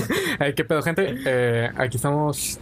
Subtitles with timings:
[0.40, 1.14] Eh, ¿Qué pedo, gente?
[1.26, 2.58] Eh, aquí estamos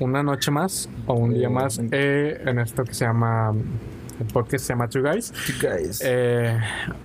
[0.00, 3.52] una noche más o un día más eh, en esto que se llama.
[4.20, 5.32] El podcast se llama Two Guys.
[5.60, 6.00] Guys.
[6.04, 6.56] Eh,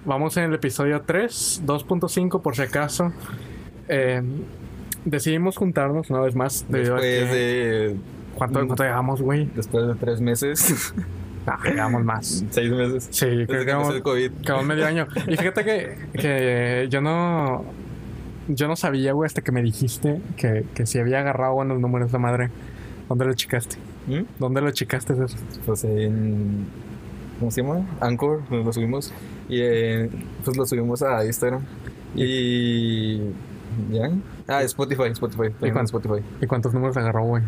[0.06, 3.12] vamos en el episodio 3, 2.5 por si acaso.
[3.88, 4.22] Eh,
[5.06, 6.66] decidimos juntarnos una vez más.
[6.70, 7.96] debido a Después que- de.
[8.36, 9.46] ¿Cuánto, ¿Cuánto llevamos, güey?
[9.56, 10.94] Después de tres meses.
[11.48, 12.44] Ah, llevamos más.
[12.52, 13.08] seis meses.
[13.10, 14.32] Sí, creo que que llevamos- el COVID.
[14.66, 15.08] Medio año.
[15.26, 17.66] Y fíjate que, que yo no.
[18.50, 22.12] Yo no sabía, güey, hasta que me dijiste que, que si había agarrado buenos números
[22.12, 22.50] de madre.
[23.08, 23.78] ¿Dónde lo checaste?
[24.08, 24.22] ¿Mm?
[24.40, 25.38] ¿Dónde lo checaste eso?
[25.66, 26.66] Pues en.
[27.40, 27.88] ¿Cómo se llama?
[28.02, 29.14] Anchor, nos lo subimos.
[29.48, 30.10] Y eh,
[30.44, 31.62] pues lo subimos a Instagram.
[32.16, 33.20] Y.
[33.92, 34.12] ¿Ya?
[34.48, 35.50] Ah, Spotify, Spotify.
[35.52, 35.98] también cuánto?
[35.98, 36.26] Spotify.
[36.42, 37.44] ¿Y cuántos números agarró, güey?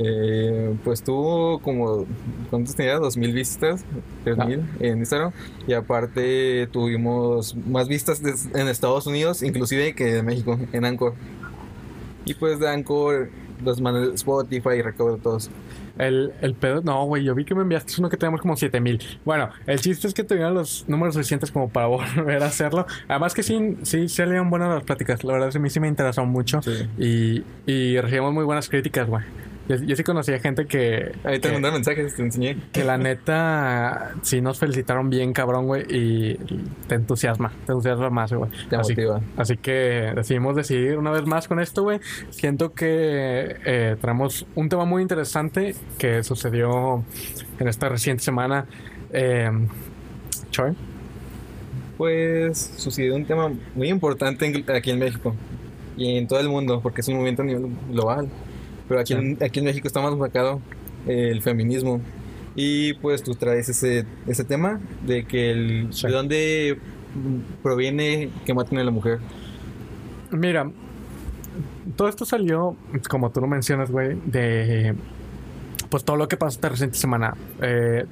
[0.00, 2.06] Eh, pues tuvo como,
[2.50, 2.98] ¿cuántos tenía?
[2.98, 3.84] ¿Dos mil visitas?
[4.22, 4.44] ¿Tres Ah.
[4.44, 5.32] mil en Instagram?
[5.66, 11.14] Y aparte tuvimos más vistas des- en Estados Unidos, inclusive que en México, en Anchor.
[12.24, 13.30] Y pues de Anchor
[13.64, 15.50] los mandé Spotify y recaudo todos.
[15.98, 16.80] El, el pedo.
[16.80, 19.00] No, güey, yo vi que me enviaste uno que teníamos como 7000.
[19.24, 22.86] Bueno, el chiste es que tuvieron los números suficientes como para volver a hacerlo.
[23.08, 25.24] Además que sí, sí salieron buenas las pláticas.
[25.24, 26.62] La verdad, es que a mí sí me interesó mucho.
[26.62, 26.88] Sí.
[26.98, 29.24] Y, y recibimos muy buenas críticas, güey.
[29.68, 31.12] Yo, yo sí conocía gente que.
[31.24, 32.56] Ahí te mandaron mensajes, te enseñé.
[32.72, 36.34] Que la neta, sí nos felicitaron bien, cabrón, güey, y
[36.86, 38.50] te entusiasma, te entusiasma más, güey.
[38.70, 39.20] Te Así, motiva.
[39.36, 42.00] así que decidimos decidir una vez más con esto, güey.
[42.30, 47.04] Siento que eh, traemos un tema muy interesante que sucedió
[47.58, 48.64] en esta reciente semana.
[49.12, 49.50] Eh,
[50.50, 50.72] Choy,
[51.96, 55.34] Pues sucedió un tema muy importante en- aquí en México
[55.96, 58.28] y en todo el mundo, porque es un movimiento a nivel global.
[58.88, 60.60] Pero aquí, en, aquí en México está más marcado
[61.06, 62.00] el feminismo.
[62.54, 66.06] Y pues tú traes ese, ese tema de que el, Sí.
[66.08, 66.78] de dónde
[67.62, 69.18] proviene que maten a la mujer.
[70.30, 70.70] Mira,
[71.96, 72.76] todo esto salió,
[73.08, 74.94] como tú lo mencionas, güey, de
[75.88, 77.34] pues todo lo que pasó esta reciente semana.
[77.62, 78.04] Eh,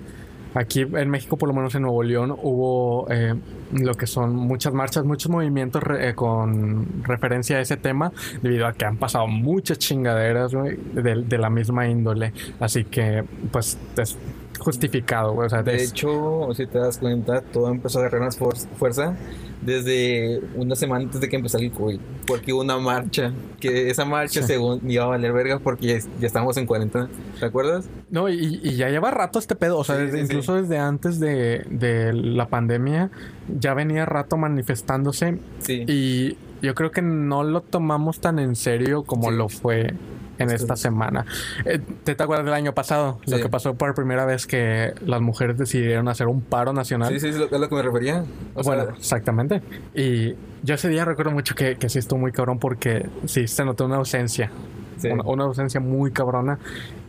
[0.56, 3.34] aquí en México, por lo menos en Nuevo León, hubo eh,
[3.72, 8.10] lo que son muchas marchas, muchos movimientos re- eh, con referencia a ese tema,
[8.42, 12.32] debido a que han pasado muchas chingaderas, de, de la misma índole.
[12.58, 14.16] Así que, pues, es
[14.58, 15.46] justificado, güey.
[15.46, 19.14] O sea, De es- hecho, si te das cuenta, todo empezó a agarrar más fuerza
[19.62, 21.98] desde una semana antes de que empezara el COVID.
[22.26, 24.46] Porque hubo una marcha, que esa marcha Sí.
[24.48, 27.08] según iba a valer verga porque ya, ya estábamos en cuarentena.
[27.40, 27.88] ¿Te acuerdas?
[28.10, 30.78] No, y, y ya lleva rato este pedo, o sea, Sí, desde- sí, incluso desde
[30.78, 33.10] antes de, de la pandemia
[33.58, 35.84] ya venía rato manifestándose Sí.
[35.88, 39.94] y yo creo que no lo tomamos tan en serio como lo fue
[40.38, 40.56] en Sí.
[40.56, 41.24] esta semana.
[41.64, 43.18] Eh, ¿Te, te acuerdas del año pasado?
[43.26, 47.12] Lo que pasó por primera vez que las mujeres decidieron hacer un paro nacional.
[47.12, 48.24] Sí, sí, es lo, es lo que me refería.
[48.54, 49.62] O bueno, sea, exactamente.
[49.94, 53.64] Y yo ese día recuerdo mucho que, que sí estuvo muy cabrón porque sí se
[53.64, 54.50] notó una ausencia.
[54.98, 55.08] sí.
[55.08, 56.58] Una, una ausencia muy cabrona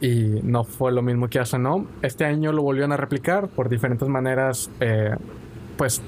[0.01, 1.85] y no fue lo mismo que hace, ¿no?
[2.01, 5.15] Este año lo volvieron a replicar por diferentes maneras, eh,
[5.77, 6.01] pues,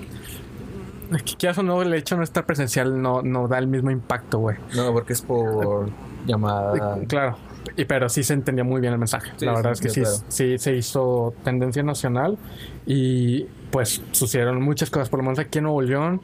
[1.37, 4.39] que o no, el hecho de no estar presencial no, no da el mismo impacto,
[4.39, 4.57] güey.
[4.75, 5.89] No, porque es por
[6.25, 6.81] llamada.
[7.07, 7.37] Claro,
[7.75, 9.31] y, pero sí se entendía muy bien el mensaje.
[9.37, 10.17] Sí, La verdad sí, es que sí, sí, claro.
[10.27, 12.37] sí se hizo tendencia nacional
[12.85, 16.21] y pues sucedieron muchas cosas, por lo menos aquí en Nuevo León.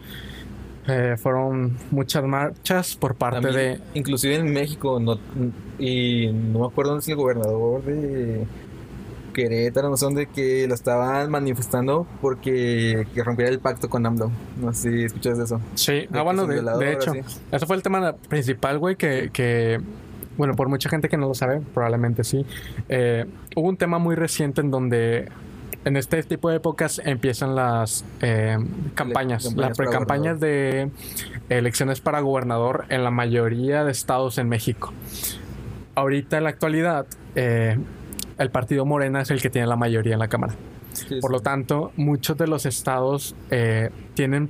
[0.88, 5.20] eh, fueron muchas marchas por parte También, de Inclusive en México, no,
[5.80, 8.48] y no me acuerdo dónde es el gobernador de
[9.36, 14.32] Querétaro, no sé dónde, que lo estaban manifestando porque que rompiera el pacto con AMLO.
[14.62, 15.60] No sé si escuchas eso.
[15.76, 17.12] Sí, De ah, bueno, de, de hecho,
[17.52, 19.82] ese fue el tema principal, güey, que, que,
[20.38, 22.46] bueno, por mucha gente que no lo sabe, probablemente sí,
[22.88, 23.26] eh,
[23.58, 25.30] hubo un tema muy reciente en donde
[25.84, 28.58] en este tipo de épocas empiezan las eh,
[28.96, 30.90] campañas, las precampañas de
[31.50, 34.94] elecciones para gobernador en la mayoría de estados en México.
[35.94, 37.78] Ahorita en la actualidad, eh,
[38.38, 40.54] el partido Morena es el que tiene la mayoría en la Cámara.
[40.94, 41.34] Sí, Por sí.
[41.34, 44.50] lo tanto, muchos de los estados eh, tienen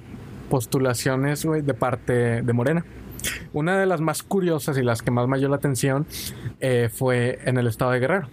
[0.50, 2.86] postulaciones de parte de Morena.
[3.54, 6.06] Una de las más curiosas y las que más me llamó la atención
[6.60, 8.28] eh, fue en el estado de Guerrero.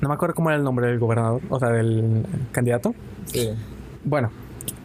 [0.00, 2.94] No me acuerdo cómo era el nombre del gobernador, o sea, del candidato.
[3.26, 3.50] Sí.
[4.04, 4.30] Bueno,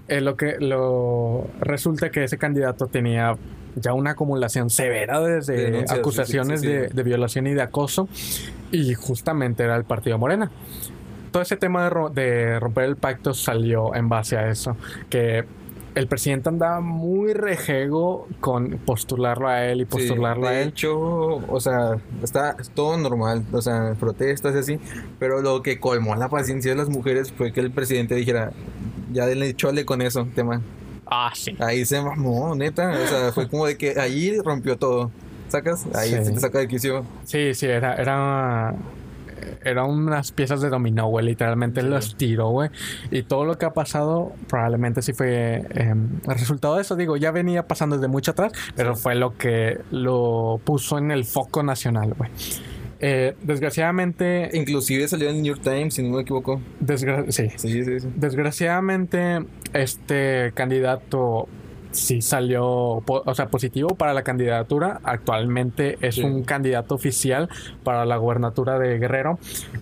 [0.07, 3.35] eh, lo que lo resulta que ese candidato tenía
[3.75, 6.79] ya una acumulación severa de, de acusaciones sí, sí, sí.
[6.79, 8.07] De, de violación y de acoso
[8.71, 10.51] y justamente era el partido Morena.
[11.31, 14.75] Todo ese tema de, ro- de romper el pacto salió en base a eso,
[15.09, 15.43] que
[15.93, 20.69] el presidente andaba muy rejego con postularlo a él y Sí, postularlo a de él.
[20.69, 24.79] hecho, o sea, está todo normal, o sea, protestas y así,
[25.19, 28.51] pero lo que colmó la paciencia de las mujeres fue que el presidente dijera,
[29.11, 30.61] ya denle chole con eso, tema.
[31.07, 31.55] Ah, sí.
[31.59, 35.09] Ahí se mamó, neta, o sea, fue como de que ahí rompió todo.
[35.51, 36.25] Sacas, ahí Sí.
[36.25, 37.03] se te saca de quicio.
[37.25, 38.75] Sí, sí, era, era,
[39.63, 41.25] era unas piezas de dominó, güey.
[41.25, 41.87] Literalmente Sí.
[41.87, 42.69] los tiró, güey.
[43.11, 46.95] Y todo lo que ha pasado probablemente sí fue eh, el resultado de eso.
[46.95, 51.23] Digo, ya venía pasando desde mucho atrás, pero fue lo que lo puso en el
[51.25, 52.29] foco nacional, güey.
[52.99, 56.59] Eh, desgraciadamente, Inclusive salió en el New York Times, si no me equivoco.
[56.83, 58.07] desgra- sí, Sí, sí, sí.
[58.15, 61.47] Desgraciadamente, este candidato
[61.91, 64.99] sí salió, o sea, positivo para la candidatura.
[65.03, 66.21] Actualmente es Sí.
[66.23, 67.49] un candidato oficial
[67.83, 69.39] para la gubernatura de Guerrero.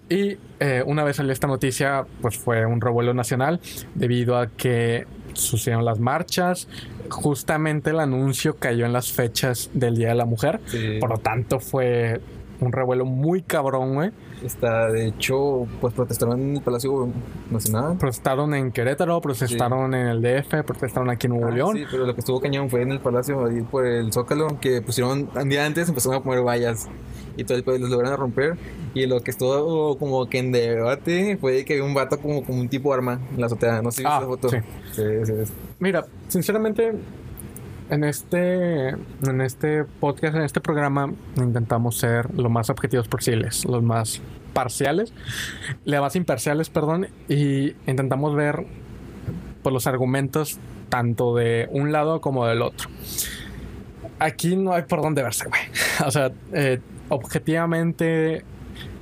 [0.09, 3.59] Y eh, una vez salió esta noticia, pues fue un revuelo nacional
[3.93, 6.67] debido a que sucedieron las marchas.
[7.09, 10.59] Justamente el anuncio cayó en las fechas del Día de la Mujer.
[10.65, 10.97] Sí.
[10.99, 12.19] Por lo tanto, fue
[12.61, 14.11] un revuelo muy cabrón, güey.
[14.43, 17.09] Está, de hecho, pues protestaron en el Palacio
[17.49, 17.97] Nacional.
[17.97, 21.77] Protestaron en Querétaro, protestaron en el DF, protestaron aquí en Nuevo Ah, León.
[21.77, 24.81] Sí, pero lo que estuvo cañón fue en el Palacio, ahí por el Zócalo, que
[24.81, 26.87] pusieron, un día antes empezaron a poner vallas
[27.37, 28.57] y todo el país los lograron romper.
[28.93, 32.59] Y lo que estuvo como que en debate fue que había un vato como, como
[32.61, 33.81] un tipo de arma en la azotea.
[33.81, 34.49] No sé si Ah, esa foto.
[34.49, 34.57] sí.
[34.93, 35.53] Sí, sí, sí.
[35.79, 36.93] Mira, sinceramente,
[37.89, 43.83] en este, en este podcast, en este programa, intentamos ser lo más objetivos posibles, los
[43.83, 44.21] más
[44.53, 45.13] parciales,
[45.83, 48.65] lo más imparciales, perdón, y intentamos ver
[49.61, 50.59] por los argumentos
[50.89, 52.89] tanto de un lado como del otro.
[54.19, 55.61] Aquí no hay por dónde verse, güey.
[56.05, 56.79] O sea, eh,
[57.09, 58.43] objetivamente,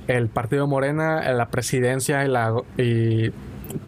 [0.08, 3.30] el partido Morena, la presidencia y, la, y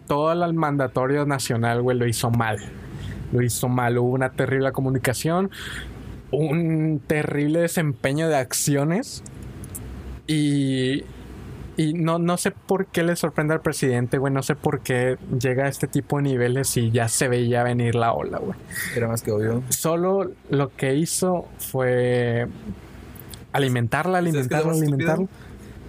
[0.07, 2.57] todo el mandatorio nacional, güey, lo hizo mal.
[3.31, 3.97] Lo hizo mal.
[3.97, 5.51] Hubo una terrible comunicación,
[6.31, 9.23] un terrible desempeño de acciones.
[10.27, 11.03] Y,
[11.77, 14.33] y no, no sé por qué le sorprende al presidente, güey.
[14.33, 17.95] No sé por qué llega a este tipo de niveles y ya se veía venir
[17.95, 18.57] la ola, güey.
[18.95, 19.63] Era más que obvio.
[19.69, 22.47] Solo lo que hizo fue
[23.51, 25.27] alimentarla, ¿Sabes qué es lo alimentarla, alimentarla.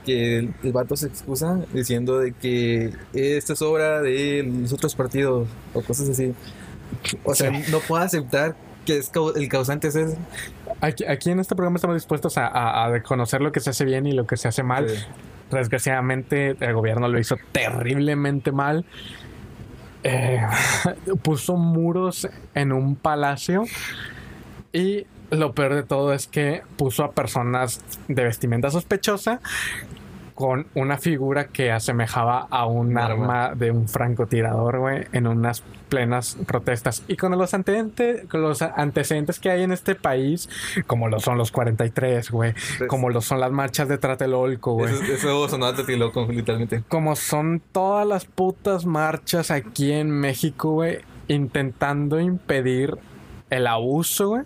[0.05, 4.95] Que el, el vato se excusa diciendo de que esto es obra de los otros
[4.95, 6.33] partidos o cosas así.
[7.25, 7.71] O sea, Sí.
[7.73, 8.55] no puedo aceptar
[8.85, 10.17] que es el causante es ese.
[10.81, 13.85] Aquí, aquí en este programa estamos dispuestos a, a- a reconocer lo que se hace
[13.85, 14.89] bien y lo que se hace mal.
[14.89, 15.05] Sí.
[15.51, 18.85] Desgraciadamente el gobierno lo hizo terriblemente mal.
[20.05, 20.41] Eh,
[21.23, 23.65] puso muros en un palacio
[24.73, 29.41] y lo peor de todo es que puso a personas de vestimenta sospechosa
[30.39, 33.57] con una figura que asemejaba a un arma.
[33.57, 37.03] de un francotirador, güey, en unas plenas protestas.
[37.09, 40.49] Y con los, antecedentes, los antecedentes que hay en este país,
[40.87, 42.55] como lo son los 43, güey,
[42.87, 44.95] como lo son las marchas de Tlatelolco, güey.
[44.95, 46.85] Eso, eso sonó a literalmente.
[46.87, 52.97] Como son todas las putas marchas aquí en México, güey, intentando impedir
[53.51, 54.43] el abuso, güey,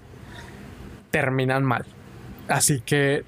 [1.11, 1.85] terminan mal.
[2.49, 3.25] Así que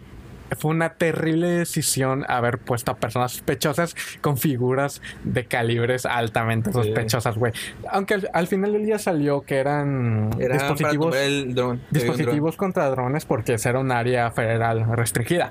[0.56, 7.36] fue una terrible decisión haber puesto a personas sospechosas con figuras de calibres altamente sospechosas,
[7.36, 7.52] güey.
[7.90, 11.54] Aunque al, al final del día salió que eran Era dispositivos el
[11.90, 15.50] dispositivos contra drones porque esa era un área federal restringida.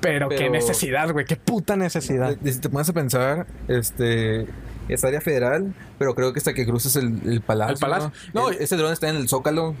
[0.00, 2.36] Pero, qué necesidad, güey, qué puta necesidad.
[2.44, 4.48] Si te pones a pensar, este
[4.88, 7.74] es área federal, pero creo que hasta que cruces el, el palacio.
[7.74, 8.12] El palacio.
[8.34, 9.74] No, No, ese dron está en el Zócalo.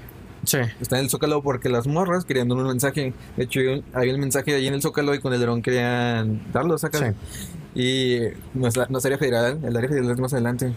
[0.44, 0.58] Sí.
[0.80, 3.12] Está en el Zócalo porque las morras querían dar un mensaje.
[3.36, 3.60] De hecho,
[3.92, 7.00] había un mensaje ahí en el Zócalo y con el dron querían darlo, sacas.
[7.74, 8.18] Y
[8.54, 10.72] no es, la- no es área federal, el área federal es más adelante.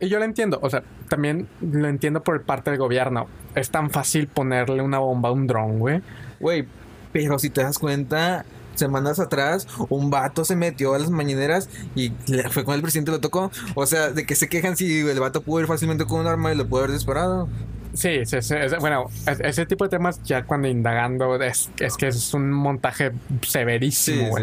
[0.00, 3.28] Y yo lo entiendo, o sea, también lo entiendo por parte del gobierno.
[3.54, 6.02] Es tan fácil ponerle una bomba a un dron, güey.
[6.40, 6.66] Güey,
[7.12, 12.10] pero si te das cuenta, semanas atrás, un vato se metió a las mañaneras y
[12.50, 13.52] fue con el presidente lo tocó.
[13.76, 16.52] O sea, de que se quejan si el vato pudo ir fácilmente con un arma
[16.52, 17.48] y lo pudo haber disparado.
[17.94, 21.96] Sí, sí, sí, es- bueno, es- ese tipo de temas ya cuando indagando es, es
[21.96, 23.12] que es un montaje
[23.46, 24.34] severísimo.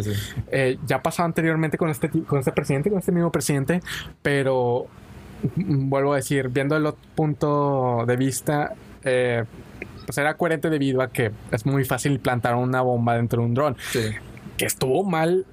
[0.51, 3.82] Eh, ya pasó anteriormente con este, con este presidente, con este mismo presidente,
[4.22, 4.88] pero
[5.56, 9.46] vuelvo a decir, viendo el otro punto de vista, eh,
[10.06, 13.53] pues era coherente debido a que es muy fácil plantar una bomba dentro de un
[13.53, 13.77] dron.
[14.58, 15.46] Que estuvo mal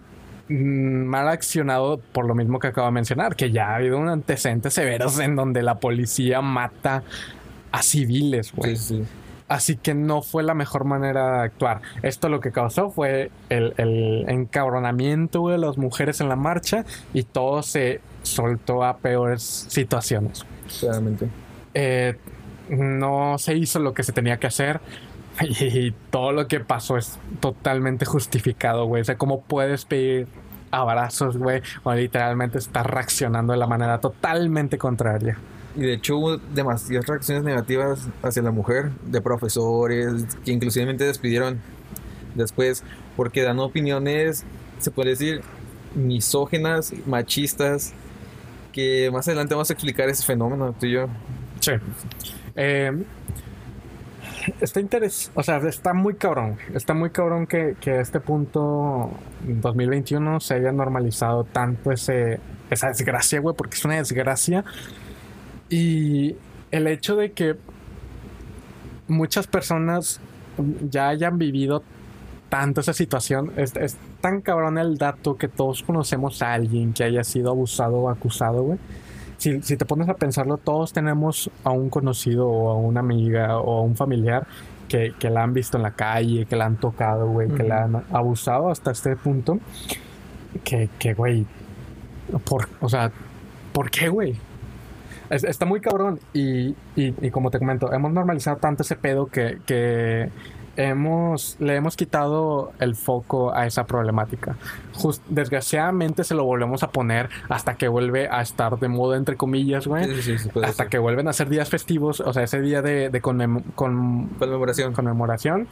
[0.48, 4.08] mm, mal accionado por lo mismo que acabo de mencionar, que ya ha habido un
[4.08, 7.02] antecedentes severos en donde la policía mata
[7.76, 8.76] a civiles, güey.
[8.76, 9.04] Sí, sí.
[9.48, 11.80] Así que no fue la mejor manera de actuar.
[12.02, 17.22] Esto lo que causó fue el, el encabronamiento de las mujeres en la marcha y
[17.22, 20.44] todo se soltó a peores situaciones.
[20.80, 21.28] Claramente.
[21.74, 22.16] Eh,
[22.68, 24.80] no se hizo lo que se tenía que hacer.
[25.60, 29.02] Y todo lo que pasó es totalmente justificado, güey.
[29.02, 30.28] O sea, ¿cómo puedes pedir
[30.70, 31.60] abrazos, güey?
[31.82, 35.36] O literalmente estás reaccionando de la manera totalmente contraria.
[35.76, 41.60] Y de hecho hubo demasiadas reacciones negativas hacia la mujer, de profesores, que inclusivemente despidieron.
[42.34, 42.82] después,
[43.16, 44.44] porque dan opiniones,
[44.78, 45.40] se puede decir,
[45.94, 47.94] misógenas, machistas,
[48.72, 51.06] que más adelante vamos a explicar ese fenómeno, tú y yo.
[51.60, 51.72] Sí.
[52.56, 52.92] Eh,
[54.60, 56.58] está interesante, o sea, está muy cabrón.
[56.74, 59.10] Está muy cabrón que, que a este punto,
[59.46, 62.38] en 2021, se haya normalizado tanto ese,
[62.70, 64.64] esa desgracia, güey, porque es una desgracia.
[65.68, 66.36] Y
[66.70, 67.56] el hecho de que
[69.08, 70.20] muchas personas
[70.88, 71.82] ya hayan vivido
[72.48, 77.04] tanto esa situación, es, es tan cabrón el dato que todos conocemos a alguien que
[77.04, 78.78] haya sido abusado o acusado, güey
[79.38, 83.58] si, si, te pones a pensarlo, todos tenemos a un conocido o a una amiga
[83.58, 84.46] o a un familiar
[84.88, 87.84] que, que la han visto en la calle, que la han tocado, güey, que la
[87.84, 89.58] han abusado hasta este punto.
[90.64, 91.44] Que, que güey,
[92.44, 93.10] por, o sea,
[93.72, 94.36] ¿por qué, güey?
[95.30, 99.58] Está muy cabrón y, y, y, como te comento, hemos normalizado tanto ese pedo que,
[99.66, 100.30] que
[100.76, 104.56] hemos, le hemos quitado el foco a esa problemática.
[104.94, 109.36] Just, desgraciadamente se lo volvemos a poner hasta que vuelve a estar de moda, entre
[109.36, 110.04] comillas, güey.
[110.04, 110.88] Sí, sí, sí, hasta ser.
[110.88, 114.92] que vuelven a ser días festivos, o sea, ese día de, de conmem con, conmemoración.
[114.92, 115.68] conmemoración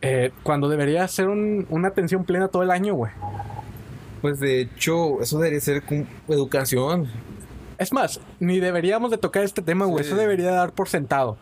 [0.00, 3.12] eh, cuando debería ser un, una atención plena todo el año, güey.
[4.20, 5.82] Pues de hecho, eso debería ser
[6.28, 7.08] educación.
[7.78, 10.04] Es más, ni deberíamos de tocar este tema, güey.
[10.04, 11.38] Eso debería dar por sentado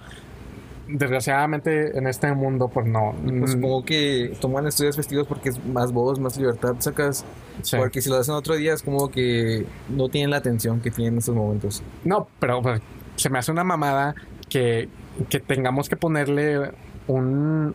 [0.93, 3.15] desgraciadamente en este mundo, pues no.
[3.39, 7.25] Pues supongo que toman estudios festivos porque es más voz, más libertad sacas.
[7.63, 7.77] Sí.
[7.77, 11.15] Porque si lo hacen otro día es como que no tienen la atención que tienen
[11.15, 11.83] en estos momentos.
[12.05, 12.81] No, pero pues,
[13.17, 14.15] se me hace una mamada
[14.49, 14.89] que,
[15.29, 16.73] que tengamos que ponerle
[17.07, 17.75] un,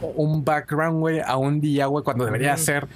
[0.00, 2.86] un background, güey, a un día, güey, cuando debería ser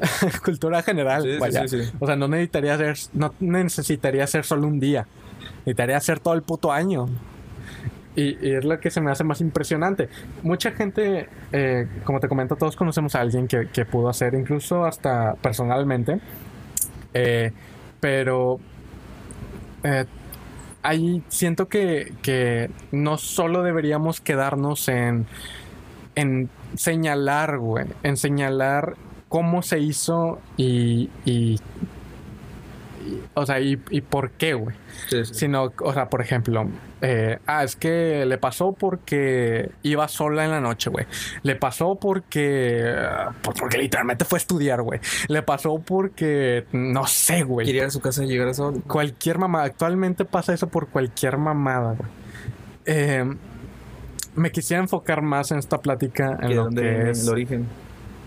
[0.44, 1.22] cultura general.
[1.22, 1.68] Sí, vaya.
[1.68, 5.06] sí, sí, o sea, no necesitaría ser, no necesitaría ser solo un día.
[5.58, 7.08] Necesitaría ser todo el puto año.
[8.16, 10.08] Y, y, es lo que se me hace más impresionante.
[10.42, 14.84] Mucha gente, eh, como te comento, todos conocemos a alguien que, que pudo hacer, incluso
[14.84, 16.20] hasta personalmente.
[17.14, 17.52] Eh,
[18.00, 18.58] pero
[19.84, 20.04] eh,
[20.82, 25.26] ahí siento que, que, no solo deberíamos quedarnos en,
[26.14, 28.96] en señalar, güey, en señalar
[29.28, 31.56] cómo se hizo y, y
[33.34, 34.76] o sea, y, y por qué, güey.
[35.08, 35.34] Sí, sí.
[35.34, 36.68] Sino, o sea, por ejemplo,
[37.00, 41.06] eh, ah, es que le pasó porque iba sola en la noche, güey.
[41.42, 42.94] Le pasó porque,
[43.42, 45.00] pues, porque literalmente fue a estudiar, güey.
[45.28, 47.66] Le pasó porque, no sé, güey.
[47.66, 48.74] Quería ir a su casa y llegar a eso.
[48.86, 49.64] Cualquier mamada.
[49.64, 52.10] Actualmente pasa eso por cualquier mamada, güey.
[52.86, 53.24] Eh,
[54.34, 57.66] me quisiera enfocar más en esta plática en lo que es el origen.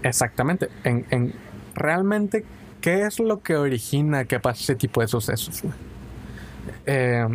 [0.03, 0.69] Exactamente.
[0.83, 1.33] En, en
[1.75, 2.45] realmente
[2.81, 5.61] ¿Qué es lo que origina que pase ese tipo de sucesos?
[6.87, 7.27] Eh,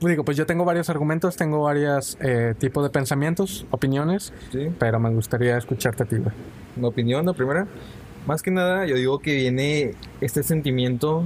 [0.00, 4.68] digo, pues yo tengo varios argumentos, tengo varios eh, tipos de pensamientos, opiniones, sí.
[4.80, 6.16] pero me gustaría escucharte a ti.
[6.82, 7.68] Opinión, la primera,
[8.26, 11.24] más que nada, yo digo que viene este sentimiento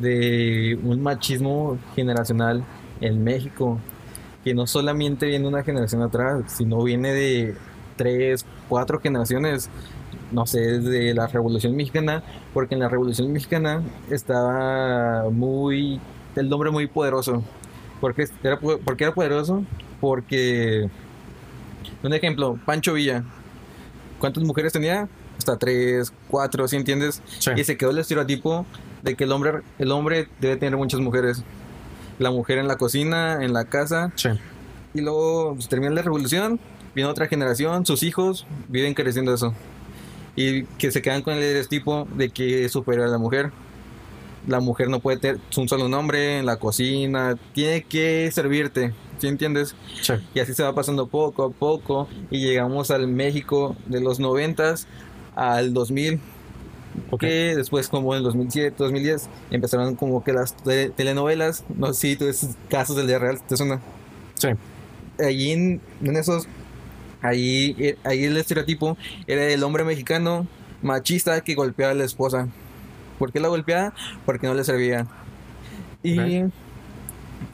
[0.00, 2.62] de un machismo generacional
[3.00, 3.80] en México,
[4.44, 7.56] que no solamente viene una generación atrás, sino viene de
[7.96, 9.70] tres, cuatro generaciones
[10.30, 12.22] no sé, desde la Revolución Mexicana,
[12.52, 16.00] porque en la Revolución Mexicana estaba muy,
[16.34, 17.42] el hombre muy poderoso.
[18.00, 19.64] porque era, ¿Por qué era poderoso?
[20.00, 20.88] Porque,
[22.02, 23.24] un ejemplo, Pancho Villa,
[24.18, 25.08] ¿cuántas mujeres tenía?
[25.38, 27.22] Hasta tres, cuatro, ¿sí entiendes?
[27.38, 27.50] Sí.
[27.56, 28.66] Y se quedó el estereotipo
[29.02, 31.42] de que el hombre, el hombre debe tener muchas mujeres.
[32.18, 34.12] La mujer en la cocina, en la casa.
[34.16, 34.30] Sí.
[34.94, 36.58] Y luego pues, termina la revolución,
[36.96, 39.52] viene otra generación, sus hijos viven creciendo eso
[40.34, 43.52] y que se quedan con el estereotipo de que es superior a la mujer.
[44.46, 49.28] La mujer no puede tener un solo nombre en la cocina, tiene que servirte, ¿sí
[49.28, 49.74] entiendes?
[50.00, 50.14] Sí.
[50.34, 54.86] Y así se va pasando poco a poco y llegamos al México de los noventas
[55.34, 56.18] al 2000.
[57.10, 57.28] Okay.
[57.28, 62.00] Que después como en el 2007, 2010 empezaron como que las te telenovelas, no sé
[62.00, 63.82] si tú esos casos del día real, ¿te suena?
[64.36, 64.48] Sí.
[65.18, 66.48] Allí en, en esos
[67.26, 70.46] Ahí, ahí el estereotipo era el hombre mexicano
[70.82, 72.48] machista que golpeaba a la esposa.
[73.18, 73.92] ¿Por qué la golpeaba?
[74.24, 75.06] Porque no le servía.
[76.02, 76.44] Y okay.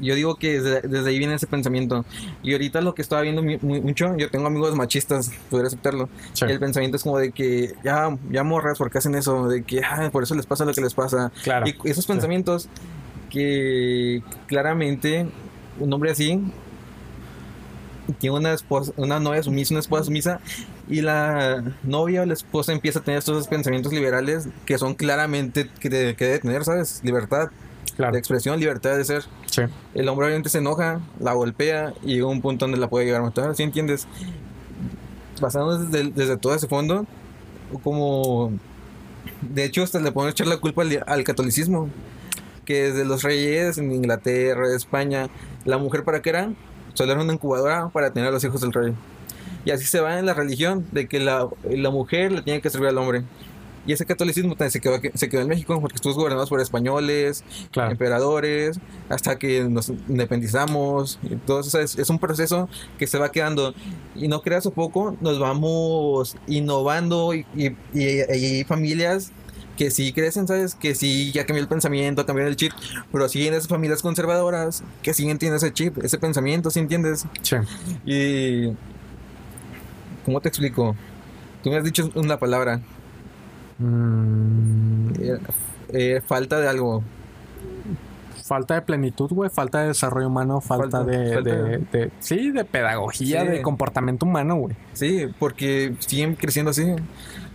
[0.01, 2.05] yo digo que desde, desde, ahí viene ese pensamiento.
[2.43, 6.09] Y ahorita lo que estaba viendo muy, mucho, yo tengo amigos machistas, podría aceptarlo.
[6.33, 6.45] Sí.
[6.47, 9.49] El pensamiento es como de que ya, ya morras, ¿por qué hacen eso?
[9.49, 11.33] De que ah, por eso les pasa lo que les pasa.
[11.45, 11.67] Claro.
[11.67, 12.69] Y esos pensamientos sí.
[13.31, 15.27] que claramente
[15.79, 16.41] un hombre así
[18.19, 20.41] tiene una esposa, una novia sumisa, una esposa sumisa,
[20.89, 25.69] y la novia o la esposa empieza a tener estos pensamientos liberales que son claramente
[25.81, 27.01] que, de, que debe tener, ¿sabes?
[27.05, 27.51] Libertad
[27.97, 28.13] claro.
[28.13, 29.25] de expresión, libertad de ser.
[29.47, 29.63] Sí.
[29.95, 33.07] El hombre obviamente se enoja, la golpea y llega a un punto donde la puede
[33.07, 34.07] llegar a matar, ¿sí entiendes?
[35.43, 37.05] basándonos desde, desde todo ese fondo,
[37.83, 38.53] como
[39.43, 41.91] de hecho hasta le podemos echar la culpa al, al catolicismo,
[42.65, 45.29] que desde los reyes en Inglaterra, España,
[45.65, 46.53] la mujer para qué era,
[46.95, 48.93] solo era una incubadora para tener a los hijos del rey.
[49.65, 52.69] Y así se va en la religión, de que la, la mujer le tiene que
[52.71, 53.23] servir al hombre.
[53.85, 57.91] Y ese catolicismo se quedó, se quedó en México porque estuvo gobernado por españoles, Claro.
[57.91, 61.19] emperadores, hasta que nos independizamos.
[61.29, 62.69] Entonces es, es un proceso
[62.99, 63.75] que se va quedando.
[64.15, 68.23] Y no creas o poco, nos vamos innovando y, y- y-
[68.61, 69.33] y familias
[69.77, 70.75] que sí crecen, ¿sabes?
[70.75, 72.73] Que sí ya cambió el pensamiento, cambió el chip,
[73.11, 77.27] pero siguen esas familias conservadoras que siguen teniendo ese chip, ese pensamiento, ¿sí entiendes?
[77.43, 77.57] Sí.
[78.05, 78.77] Y...
[80.25, 80.95] ¿Cómo te explico?
[81.63, 82.81] Tú me has dicho una palabra,
[83.83, 85.39] Mm, eh,
[85.89, 87.03] eh, falta de algo.
[88.53, 92.11] Falta de plenitud, güey, falta de desarrollo humano, falta, Falta- de, falta de- de- de-
[92.21, 93.49] Sí, de pedagogía, Sí.
[93.49, 94.77] de comportamiento humano, güey.
[94.93, 96.95] Sí, porque siguen creciendo así.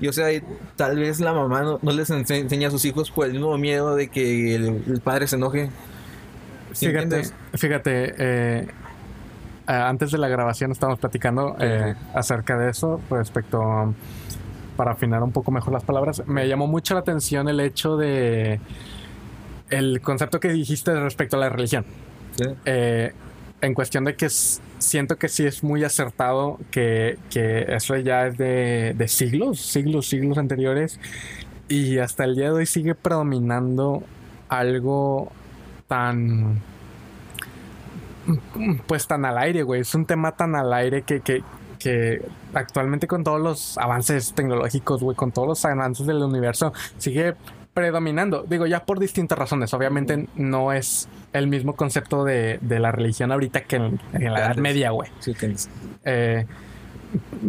[0.02, 0.42] Y o sea, y
[0.76, 3.56] tal vez la mamá no, no les ense- enseña a sus hijos por el mismo
[3.60, 5.70] miedo de que el, el padre se enoje.
[6.74, 7.34] ¿Sí Fíjate, entiendes?
[7.54, 8.68] fíjate, eh,
[9.68, 13.94] a- antes de la grabación estábamos platicando eh, acerca de eso respecto a-
[14.76, 16.24] para afinar un poco mejor las palabras.
[16.28, 18.60] Me llamó mucho la atención el hecho de
[19.70, 21.86] el concepto que dijiste respecto a la religión.
[22.36, 22.46] Sí.
[22.66, 23.14] Eh,
[23.62, 28.38] en cuestión de que siento que sí es muy acertado que, que eso ya es
[28.38, 31.00] de, de siglos, siglos, siglos anteriores
[31.68, 34.04] y hasta el día de hoy sigue predominando
[34.50, 35.32] algo
[35.88, 36.62] tan
[38.88, 39.82] pues tan al aire, güey.
[39.82, 41.44] Es un tema tan al aire que, que,
[41.80, 42.22] que
[42.54, 47.36] actualmente con todos los avances tecnológicos, güey, con todos los avances del universo, sigue
[47.78, 48.44] predominando.
[48.50, 49.72] Digo, ya por distintas razones.
[49.72, 54.40] Obviamente no es el mismo concepto de, de la religión ahorita que en, en la
[54.40, 54.56] Edad.
[54.56, 55.12] Media, güey.
[55.20, 55.36] Sí.
[56.04, 56.48] Eh,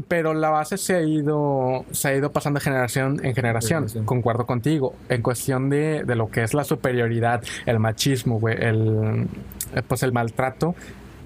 [0.07, 3.79] pero la base se ha ido se ha ido pasando de generación en generación.
[3.85, 4.05] Generación.
[4.05, 4.95] Concuerdo contigo.
[5.09, 9.27] En cuestión de, de lo que es la superioridad, el machismo, güey, el
[9.89, 10.75] pues el maltrato.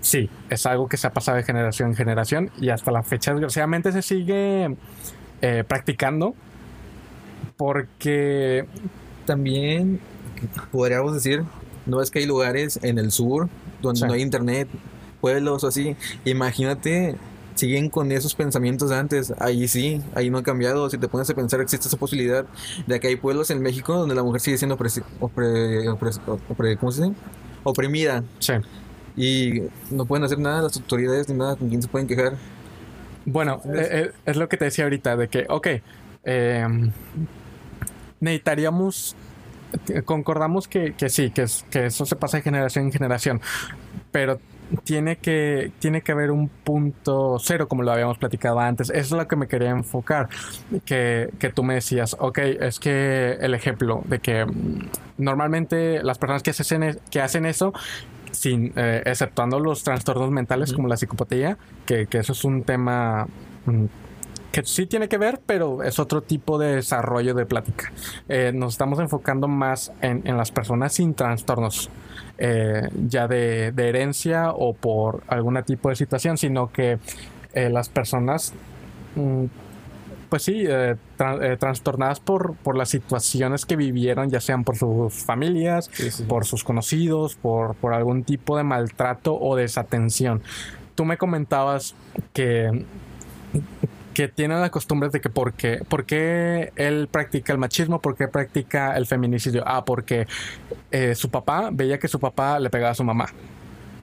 [0.01, 3.33] Sí, es algo que se ha pasado de generación en generación y hasta la fecha
[3.33, 4.77] desgraciadamente se sigue
[5.41, 6.35] eh, practicando
[7.57, 8.65] porque
[9.27, 10.01] También
[10.71, 11.45] podríamos decir,
[11.87, 13.49] no es que hay lugares en el sur
[13.81, 14.07] donde Sí.
[14.07, 14.69] no hay internet,
[15.21, 15.97] pueblos o así.
[16.25, 17.17] Imagínate,
[17.55, 19.33] siguen con esos pensamientos de antes.
[19.39, 20.89] Ahí sí, ahí no ha cambiado.
[20.91, 22.45] Si te pones a pensar, existe esa posibilidad
[22.87, 25.03] de que hay pueblos en México donde la mujer sigue siendo opre-
[26.79, 27.15] ¿cómo se dice?
[27.65, 28.55] oprimida sí.
[29.17, 32.35] y no pueden hacer nada las autoridades ni nada con quién se pueden quejar.
[33.25, 35.69] Bueno, eh, eh, es lo que te decía ahorita, de que, ok,
[36.25, 36.67] eh,
[38.23, 39.15] necesitaríamos,
[39.89, 43.41] eh, concordamos que, que sí, que, es- que eso se pasa de generación en generación,
[44.11, 44.41] pero
[44.85, 48.89] tiene que, tiene que haber un punto cero, como lo habíamos platicado antes.
[48.89, 50.31] Eso es lo que me quería enfocar,
[50.87, 56.19] que, que tú me decías, ok, es que el ejemplo de que mm, normalmente las
[56.19, 57.75] personas que hacen, que hacen eso
[58.31, 63.27] sin eh, exceptuando los trastornos mentales como la psicopatía, que, que eso es un tema
[63.67, 63.85] mm,
[64.53, 67.91] que sí tiene que ver, pero es otro tipo de desarrollo de plática.
[68.29, 71.91] Eh, nos estamos enfocando más en, en las personas sin trastornos,
[72.39, 76.99] eh, ya de, de herencia o por algún tipo de situación, sino que
[77.55, 78.53] eh, las personas,
[79.17, 79.45] mm,
[80.29, 85.91] pues sí, tra- trastornadas por, por las situaciones que vivieron, ya sean por sus familias,
[86.29, 90.43] por sus conocidos, por, por algún tipo de maltrato o desatención.
[90.95, 91.95] Tú me comentabas
[92.33, 92.85] que,
[94.15, 98.17] que tienen la costumbre de que por qué, por qué él practica el machismo, por
[98.17, 99.63] qué practica el feminicidio.
[99.67, 100.27] Ah, porque
[100.91, 103.27] eh, su papá veía que su papá le pegaba a su mamá.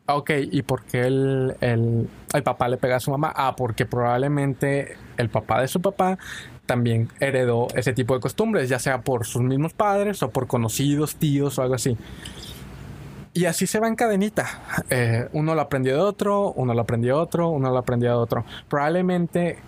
[0.08, 3.32] Ah, Ok, ¿y por qué el, el, el papá le pega a su mamá?
[3.36, 6.18] Ah, porque probablemente el papá de su papá
[6.66, 11.16] también heredó ese tipo de costumbres, ya sea por sus mismos padres o por conocidos,
[11.16, 11.98] tíos o algo así.
[13.34, 14.48] Y así se va en cadenita.
[14.90, 18.16] Eh, uno lo aprendió de otro, uno lo aprendió de otro, uno lo aprendió de
[18.16, 18.46] otro.
[18.68, 19.60] Probablemente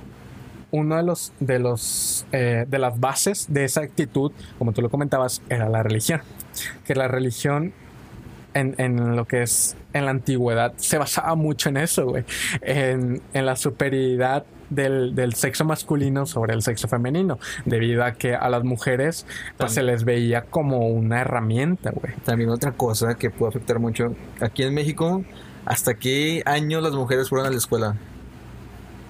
[0.72, 4.90] uno de los de los eh, de las bases de esa actitud, como tú lo
[4.90, 6.22] comentabas, era la religión.
[6.86, 7.74] Que la religión
[8.54, 12.24] en, en lo que es en la antigüedad se basaba mucho en eso, güey.
[12.62, 17.38] En, en la superioridad del, del sexo masculino sobre el sexo femenino.
[17.66, 22.16] Debido a que a las mujeres pues, se les veía como una herramienta, güey.
[22.24, 25.24] También otra cosa que puede afectar mucho, aquí en México,
[25.66, 27.96] ¿hasta qué año las mujeres fueron a la escuela?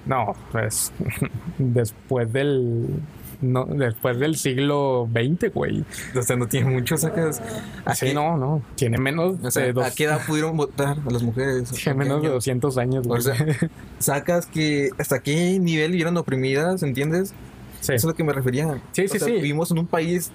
[0.06, 0.92] No, pues
[1.58, 3.02] después del
[3.42, 5.84] no, después del siglo XX, güey.
[6.16, 7.42] O sea, no tiene mucho, sacas.
[7.86, 8.62] Así no, no.
[8.76, 11.70] Tiene menos O sea, de dos, ¿a qué edad pudieron votar a las mujeres?
[11.72, 12.36] tiene ¿A qué menos de año?
[12.36, 13.20] 200 años, güey.
[13.20, 13.36] O sea,
[14.00, 17.34] sacas que hasta qué nivel vieron oprimidas, ¿entiendes?
[17.80, 17.94] sí.
[17.94, 18.80] Eso es lo que me refería.
[18.92, 19.34] Sí, O sí, sea, sí.
[19.34, 20.32] Vivimos en un país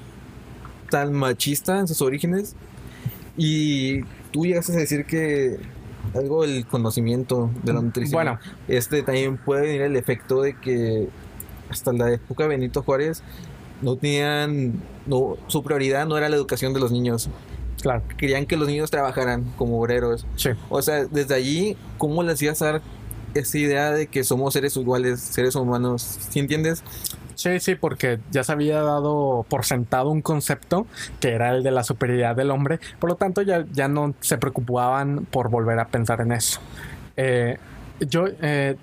[0.91, 2.57] tan machista en sus orígenes
[3.37, 4.03] y
[4.33, 5.59] tú llegas a decir que
[6.14, 8.12] algo del conocimiento de la nutrición.
[8.12, 8.38] Bueno.
[8.69, 11.09] Este también puede venir el efecto de que
[11.71, 13.23] hasta la época de Benito Juárez
[13.83, 17.29] no tenían, no, su prioridad no era la educación de los niños.
[17.81, 18.03] Claro.
[18.16, 20.27] Querían que los niños trabajaran como obreros.
[20.37, 20.51] Sí.
[20.71, 22.83] O sea, desde allí, ¿cómo les a dar
[23.35, 26.19] esa idea de que somos seres iguales, seres humanos?
[26.31, 26.83] ¿Sí entiendes?
[27.37, 30.87] Sí, sí, porque ya se había dado por sentado un concepto
[31.20, 34.38] que era el de la superioridad del hombre, por lo tanto ya, ya no se
[34.38, 36.61] preocupaban por volver a pensar en eso.
[37.16, 37.57] Eh,
[38.01, 38.77] yo eh,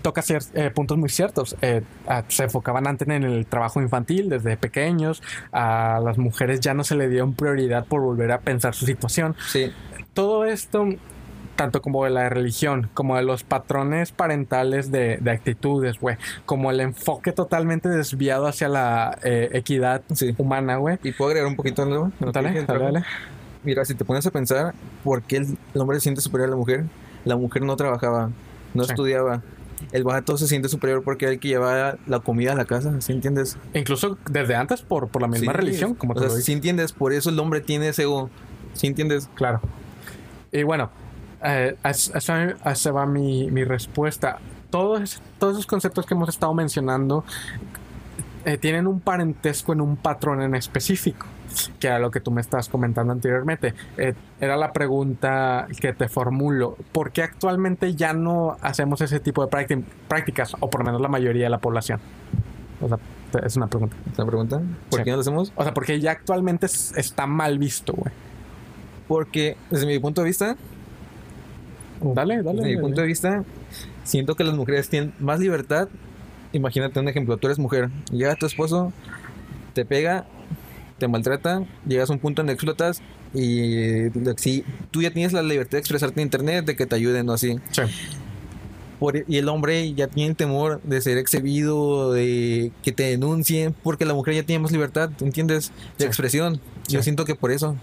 [0.00, 0.22] toca
[0.54, 1.56] eh, puntos muy ciertos.
[1.60, 5.22] Eh, ah, se enfocaban antes en el trabajo infantil desde pequeños.
[5.52, 9.34] A las mujeres ya no se le dieron prioridad por volver a pensar su situación.
[9.48, 9.72] Sí.
[10.14, 10.86] Todo esto,
[11.56, 16.70] tanto como de la religión, como de los patrones parentales de, de actitudes, güey, como
[16.70, 20.34] el enfoque totalmente desviado hacia la eh, equidad Sí.
[20.38, 20.98] humana, güey.
[21.02, 22.10] ¿Y puedo agregar un poquito algo?
[22.20, 23.04] Dale, dale, dale.
[23.64, 26.56] Mira, si te pones a pensar, ¿por qué el, hombre se siente superior a la
[26.56, 26.84] mujer?
[27.24, 28.30] La mujer no trabajaba,
[28.74, 28.90] no Sí.
[28.90, 29.42] estudiaba.
[29.92, 33.00] El vato se siente superior porque era el que llevaba la comida a la casa,
[33.00, 33.56] ¿sí entiendes?
[33.74, 36.36] Incluso desde antes por, por la misma Sí, religión, como o te sea, lo.
[36.36, 36.92] ¿sí entiendes?
[36.92, 38.30] Por eso el hombre tiene ese ego,
[38.74, 39.28] ¿sí entiendes?
[39.34, 39.60] Claro.
[40.52, 40.90] Y bueno,
[41.44, 42.32] eh, a eso, a eso-
[42.64, 44.38] a eso va mi, mi respuesta.
[44.70, 47.24] Todos, todos esos conceptos que hemos estado mencionando
[48.44, 51.26] eh, tienen un parentesco en un patrón en específico,
[51.78, 53.74] que era lo que tú me estabas comentando anteriormente.
[53.96, 56.76] Eh, era la pregunta que te formulo.
[56.92, 61.00] ¿Por qué actualmente ya no hacemos ese tipo de prácti- prácticas, o por lo menos
[61.00, 62.00] la mayoría de la población?
[62.80, 62.98] O sea,
[63.30, 63.94] te- es una pregunta.
[64.16, 64.60] ¿Se pregunta?
[64.90, 65.04] ¿Por Sí.
[65.04, 65.52] qué no lo hacemos?
[65.54, 68.12] O sea, porque ya actualmente es- está mal visto, güey.
[69.06, 70.56] Porque desde mi punto de vista,
[72.02, 72.58] Dale, dale.
[72.58, 72.80] desde mi dale.
[72.80, 73.44] punto de vista,
[74.04, 75.88] siento que las mujeres tienen más libertad.
[76.52, 78.92] Imagínate un ejemplo, tú eres mujer, llega tu esposo,
[79.74, 80.26] te pega,
[80.98, 83.00] te maltrata, llegas a un punto en que explotas
[83.34, 87.28] y si tú ya tienes la libertad de expresarte en internet, de que te ayuden
[87.28, 87.56] o así.
[87.70, 87.82] Sí.
[88.98, 94.04] Por- y el hombre ya tiene temor de ser exhibido, de que te denuncien, porque
[94.04, 95.70] la mujer ya tiene más libertad, ¿entiendes?
[95.98, 96.06] De Sí.
[96.06, 96.60] expresión.
[96.86, 97.04] Yo Sí.
[97.04, 97.76] siento que por eso.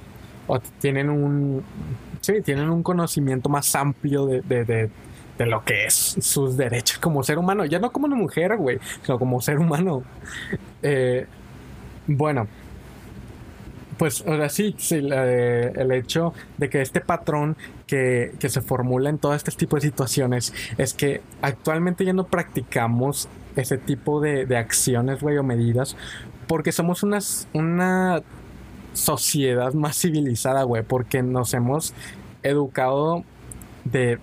[0.51, 1.61] o tienen un
[2.21, 4.89] sí, tienen un conocimiento más amplio de, de, de-
[5.37, 8.77] de lo que es sus derechos como ser humano, ya no como una mujer, güey,
[9.05, 10.03] sino como ser humano.
[10.83, 11.27] Eh,
[12.07, 12.47] bueno,
[13.97, 19.17] pues ahora sí, sí, el hecho de que este patrón que, que se formula en
[19.17, 23.27] todo este tipo de situaciones es que actualmente ya no practicamos
[23.57, 25.97] ese tipo de, de acciones, güey, o medidas,
[26.47, 28.21] porque somos unas, una
[28.93, 31.93] sociedad más civilizada, güey, porque nos hemos
[32.43, 33.23] educado
[33.85, 34.19] de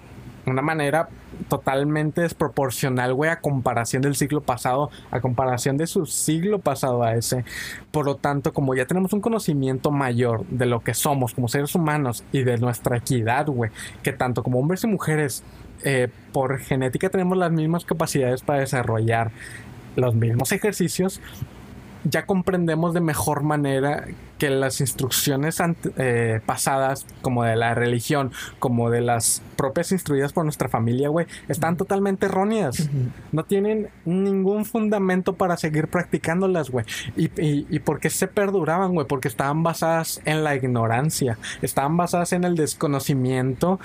[0.46, 1.08] una manera
[1.48, 7.14] totalmente desproporcional, güey, a comparación del siglo pasado, a comparación de su siglo pasado a
[7.14, 7.44] ese.
[7.90, 11.74] Por lo tanto, como ya tenemos un conocimiento mayor de lo que somos como seres
[11.74, 13.70] humanos y de nuestra equidad, güey,
[14.02, 15.42] que tanto como hombres y mujeres,
[15.84, 19.30] eh, por genética tenemos las mismas capacidades para desarrollar
[19.94, 21.20] los mismos ejercicios,
[22.08, 24.04] ya comprendemos de mejor manera
[24.38, 25.58] que las instrucciones
[25.96, 31.26] eh, pasadas, como de la religión, como de las propias instruidas por nuestra familia, güey,
[31.48, 32.88] están totalmente erróneas.
[33.32, 36.84] No tienen ningún fundamento para seguir practicándolas, güey.
[37.16, 39.06] ¿Y, y, y por qué se perduraban, güey?
[39.06, 43.80] Porque estaban basadas en la ignorancia, estaban basadas en el desconocimiento,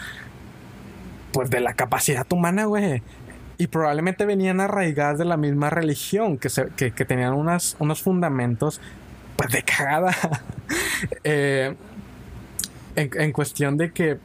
[1.31, 3.01] pues de la capacidad humana, güey.
[3.61, 8.01] Y probablemente venían arraigadas de la misma religión, que, se- que, que tenían unas, unos
[8.01, 8.81] fundamentos,
[9.35, 10.15] pues de cagada.
[11.23, 11.75] Eh,
[12.95, 14.17] en, en cuestión de que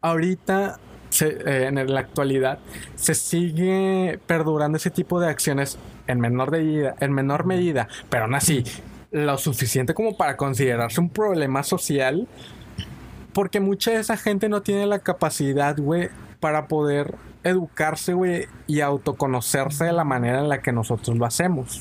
[0.00, 0.78] ahorita,
[1.10, 2.58] se- eh, en la actualidad,
[2.94, 8.34] se sigue perdurando ese tipo de acciones en menor, medida, en menor medida, pero aún
[8.34, 8.64] así,
[9.10, 12.26] lo suficiente como para considerarse un problema social,
[13.32, 16.08] porque mucha de esa gente no tiene la capacidad, güey,
[16.40, 17.14] para poder
[17.48, 21.80] educarse, güey, y autoconocerse de la manera en la que nosotros lo hacemos.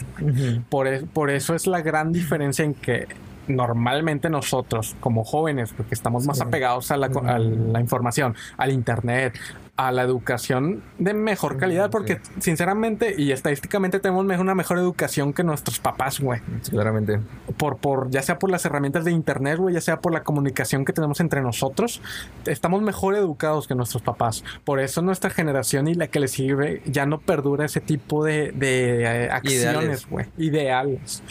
[0.70, 3.08] Por, es- por eso es la gran diferencia en que
[3.48, 9.38] normalmente nosotros, como jóvenes, porque estamos más apegados a la, a la información, al internet,
[9.78, 15.44] a la educación de mejor calidad, porque sinceramente y estadísticamente tenemos una mejor educación que
[15.44, 16.40] nuestros papás, güey.
[16.70, 17.20] claramente.
[17.58, 20.86] Por, por, ya sea por las herramientas de internet, güey, ya sea por la comunicación
[20.86, 22.02] que tenemos entre nosotros,
[22.46, 24.44] estamos mejor educados que nuestros papás.
[24.64, 28.54] Por eso nuestra generación y la que le sirve ya no perdura ese tipo de,
[28.54, 30.26] de eh, acciones, güey.
[30.38, 31.22] Ideales.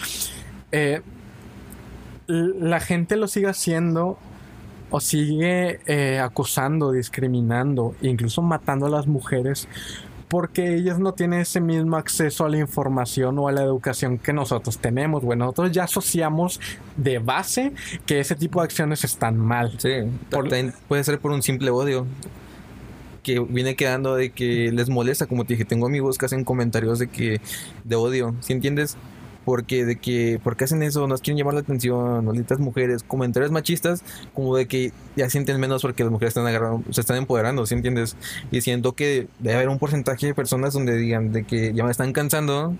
[0.71, 1.01] Eh,
[2.27, 4.19] la gente lo sigue haciendo
[4.97, 9.67] o sigue eh, acusando, discriminando, incluso matando a las mujeres
[10.29, 14.33] porque ellas no tienen ese mismo acceso a la información o a la educación que
[14.33, 15.25] nosotros tenemos.
[15.25, 16.61] Bueno, nosotros ya asociamos
[16.97, 17.73] de base
[18.07, 19.75] que ese tipo de acciones están mal.
[19.79, 19.91] Sí,
[20.87, 22.07] puede ser por un simple odio
[23.25, 27.01] que viene quedando de que les molesta, como te dije, tengo amigos que hacen comentarios
[27.01, 27.41] de que
[27.83, 28.97] de odio, ¿sí entiendes?
[29.45, 31.07] Porque de que, ¿por qué hacen eso?
[31.07, 34.03] Nos quieren llamar la atención, malditas mujeres, comentarios machistas,
[34.35, 37.75] como de que ya sienten menos porque las mujeres están agarrando, se están empoderando, ¿sí
[37.75, 38.17] entiendes?
[38.51, 41.91] Y siento que debe haber un porcentaje de personas donde digan de que ya me
[41.91, 42.75] están cansando,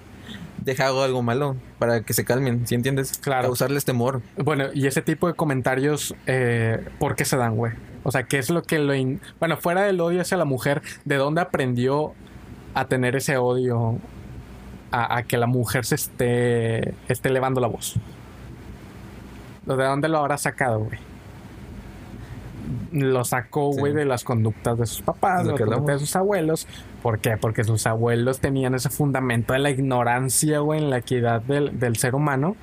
[0.65, 3.19] deja algo malo para que se calmen, ¿sí entiendes?
[3.19, 3.49] Claro.
[3.49, 4.23] Causarles temor.
[4.37, 7.73] Bueno, y ese tipo de comentarios, eh, ¿por qué se dan, güey?
[8.03, 8.93] O sea, ¿qué es lo que lo...
[9.39, 12.13] Bueno, fuera del odio hacia la mujer, ¿de dónde aprendió
[12.75, 13.99] a tener ese odio
[14.95, 17.97] a, que la mujer se esté, esté elevando la voz.
[19.67, 20.99] ¿De dónde lo habrá sacado, güey?
[22.93, 26.69] Lo sacó, güey, de las conductas de sus papás, de sus abuelos.
[27.03, 27.37] ¿Por qué?
[27.37, 31.97] Porque sus abuelos tenían ese fundamento de la ignorancia, güey, en la equidad del, del
[31.97, 32.57] ser humano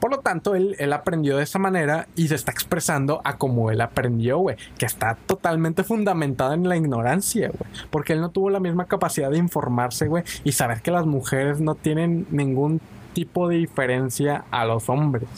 [0.00, 3.70] por lo tanto, él, él aprendió de esa manera y se está expresando a como
[3.70, 4.56] él aprendió, güey.
[4.78, 7.70] Que está totalmente fundamentado en la ignorancia, güey.
[7.90, 10.24] Porque él no tuvo la misma capacidad de informarse, güey.
[10.44, 12.80] Y saber que las mujeres no tienen ningún
[13.12, 15.28] tipo de diferencia a los hombres.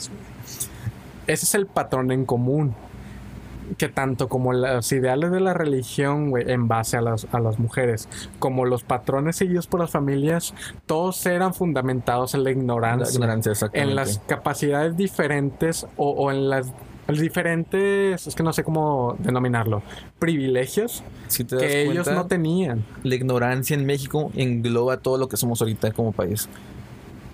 [1.27, 2.75] Ese es el patrón en común
[3.77, 7.59] que tanto como los ideales de la religión, güey, en base a las, a las
[7.59, 8.07] mujeres,
[8.39, 10.53] como los patrones seguidos por las familias,
[10.85, 13.19] todos eran fundamentados en la ignorancia.
[13.73, 16.71] en las capacidades diferentes o, en las
[17.07, 19.83] diferentes, es que no sé cómo denominarlo,
[20.17, 21.03] privilegios
[21.59, 22.85] que ellos no tenían.
[23.03, 26.47] La ignorancia en México engloba todo lo que somos ahorita como país.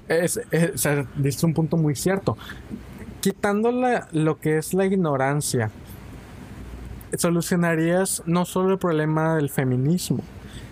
[0.08, 2.38] Es, es, un punto muy cierto.
[3.20, 3.72] Quitando
[4.12, 5.70] lo que es la ignorancia
[7.16, 10.24] solucionarías no solo el problema del feminismo,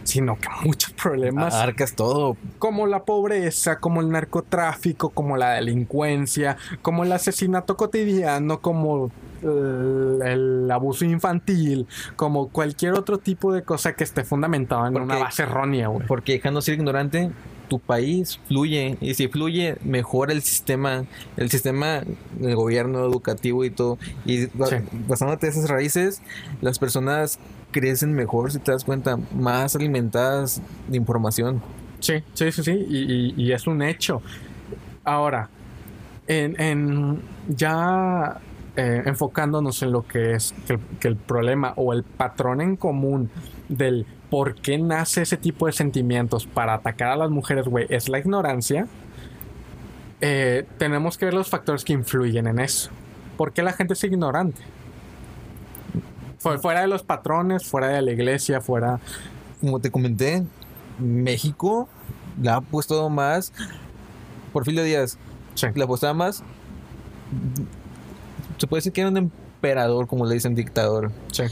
[0.04, 1.54] sino que muchos problemas.
[1.54, 2.38] Arcas todo.
[2.60, 10.22] Como la pobreza, como el narcotráfico, como la delincuencia, como el asesinato cotidiano, como el,
[10.24, 15.44] el abuso infantil, como cualquier otro tipo de cosa que esté fundamentado en una base
[15.44, 16.06] errónea, güey.
[16.08, 17.32] Porque dejando ser ignorante,
[17.68, 21.06] tu país fluye y si fluye mejora el sistema
[21.38, 22.04] el sistema
[22.40, 23.98] del gobierno educativo y todo.
[24.26, 24.48] Y
[25.08, 26.22] basándote en esas raíces
[26.62, 27.40] las personas
[27.72, 31.62] crecen mejor si te das cuenta más alimentadas de información.
[32.00, 34.22] Sí sí sí sí y, es un hecho.
[35.04, 35.50] Ahora
[36.28, 38.40] en, ya
[38.76, 40.54] eh, enfocándonos en lo que es
[41.00, 43.30] que el problema o el patrón en común
[43.70, 48.10] del por qué nace ese tipo de sentimientos para atacar a las mujeres, güey, es
[48.10, 48.88] la ignorancia.
[50.22, 52.90] Eh, tenemos que ver los factores que influyen en eso.
[53.38, 54.62] ¿Por qué la gente es ignorante?
[56.40, 59.00] Fuera de los patrones, fuera de la iglesia, fuera...
[59.60, 60.44] Como te comenté,
[61.00, 61.90] México
[62.42, 63.52] la ha puesto más...
[64.54, 65.18] Porfirio Díaz
[65.56, 65.68] sí.
[65.76, 66.44] la apostaba más...
[68.58, 71.12] Se puede decir que era un emperador, como le dicen, dictador.
[71.32, 71.44] Sí,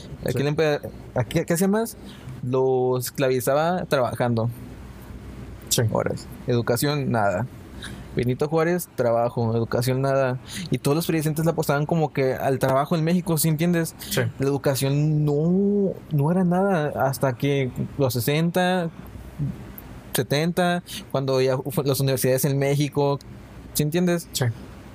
[1.15, 1.97] Aquí, ¿Qué hacía más?
[2.43, 4.49] Lo esclavizaba trabajando.
[5.69, 5.83] Sí.
[5.91, 6.27] Horas.
[6.47, 7.47] Educación, nada.
[8.15, 10.37] Benito Juárez, trabajo, educación, nada.
[10.69, 13.95] Y todos los presidentes la apostaban como que al trabajo en México, ¿sí entiendes?
[14.09, 14.21] Sí.
[14.37, 18.89] La educación no, no era nada hasta que los 60,
[20.13, 23.19] 70, cuando ya las universidades en México,
[23.73, 24.29] ¿sí entiendes?
[24.33, 24.45] Sí.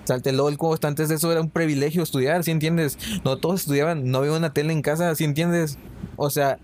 [0.05, 2.99] Saltelolco, antes de eso era un privilegio estudiar, ¿sí entiendes?
[3.25, 5.77] No todos estudiaban, no había una tele en casa, ¿sí entiendes?
[6.17, 6.59] O sea,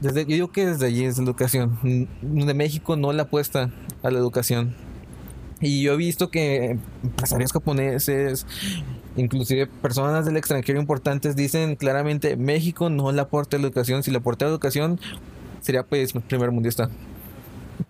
[0.00, 2.08] desde, yo digo que desde allí es la educación.
[2.22, 3.70] De México no la apuesta
[4.02, 4.74] a la educación.
[5.60, 8.46] Y yo he visto que empresarios japoneses,
[9.16, 14.02] inclusive personas del extranjero importantes, dicen claramente México no le aporta a la educación.
[14.02, 15.00] Si le aporta a la educación,
[15.60, 16.90] sería pues primer mundista.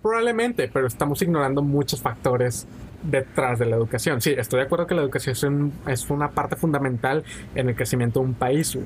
[0.01, 2.67] Probablemente, pero estamos ignorando muchos factores
[3.03, 4.21] detrás de la educación.
[4.21, 8.27] Sí, estoy de acuerdo que la educación es una parte fundamental en el crecimiento de
[8.27, 8.79] un país.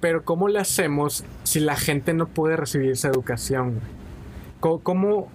[0.00, 3.80] Pero ¿cómo le hacemos si la gente no puede recibir esa educación?
[4.60, 5.28] ¿Cómo,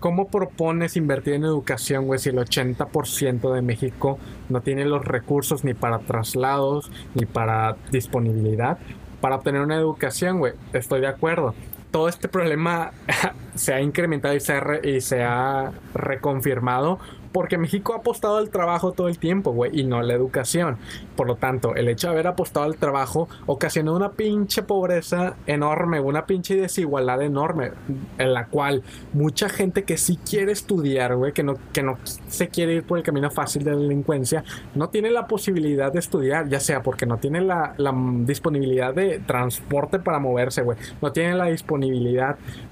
[0.00, 4.18] cómo, propones invertir en educación, güey, si el 80% de México
[4.48, 8.78] no tiene los recursos ni para traslados ni para disponibilidad
[9.20, 10.52] para obtener una educación, güey.
[10.72, 11.54] Estoy de acuerdo.
[11.90, 12.92] Todo este problema
[13.54, 16.98] se ha incrementado y se ha, re- y se ha reconfirmado
[17.32, 20.78] porque México ha apostado al trabajo todo el tiempo, güey, y no a la educación.
[21.16, 26.00] Por lo tanto, el hecho de haber apostado al trabajo ocasionó una pinche pobreza enorme,
[26.00, 27.72] una pinche desigualdad enorme,
[28.16, 32.48] en la cual mucha gente que sí quiere estudiar, güey, que no, que no se
[32.48, 34.42] quiere ir por el camino fácil de la delincuencia,
[34.74, 37.92] no tiene la posibilidad de estudiar, ya sea porque no tiene la, la
[38.24, 41.75] disponibilidad de transporte para moverse, güey, no tiene la disponibilidad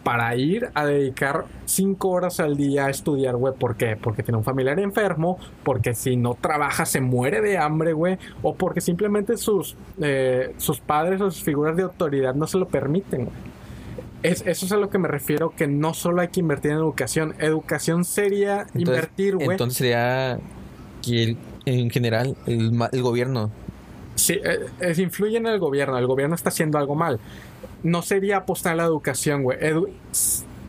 [0.02, 3.96] para ir a dedicar cinco horas al día a estudiar, güey, ¿por qué?
[4.00, 8.54] Porque tiene un familiar enfermo, porque si no trabaja se muere de hambre, güey, o
[8.54, 13.24] porque simplemente sus, eh, sus padres o sus figuras de autoridad no se lo permiten,
[13.26, 13.36] güey.
[14.22, 16.78] Es, eso es a lo que me refiero, que no solo hay que invertir en
[16.78, 17.34] educación.
[17.40, 19.48] Educación sería Entonces- invertir, güey.
[19.50, 20.38] Entonces sería
[21.02, 21.36] que el-
[21.66, 23.50] en general el, el gobierno
[24.16, 25.98] Sí, eh, es, influye en el gobierno.
[25.98, 27.18] El gobierno está haciendo algo mal.
[27.84, 29.58] No sería apostar a la educación, güey.
[29.60, 29.88] Edu-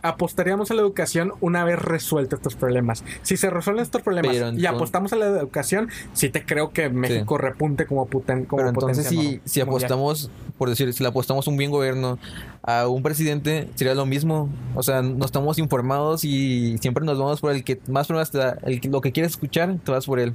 [0.02, 3.02] apostaríamos a la educación una vez resueltos estos problemas.
[3.22, 7.38] Si se resuelven estos problemas y apostamos a la educación, sí te creo que México
[7.38, 11.48] repunte como, puten, como Pero entonces potencia si, si apostamos, por decir, si le apostamos
[11.48, 12.18] un bien gobierno
[12.62, 14.48] a un presidente, sería lo mismo.
[14.76, 18.38] O sea, no estamos informados y siempre nos vamos por el que más problemas te
[18.38, 20.34] da, el que- lo que quieres escuchar, te vas por él.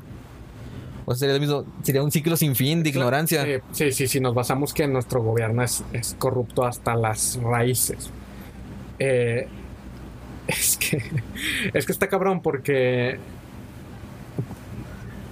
[1.05, 3.45] O sea, sería lo mismo, sería un ciclo sin fin de ignorancia.
[3.71, 8.09] Sí, sí, sí, nos basamos que nuestro gobierno es, es corrupto hasta las raíces.
[8.99, 9.47] Eh,
[10.47, 11.01] es que
[11.73, 13.17] es que está cabrón porque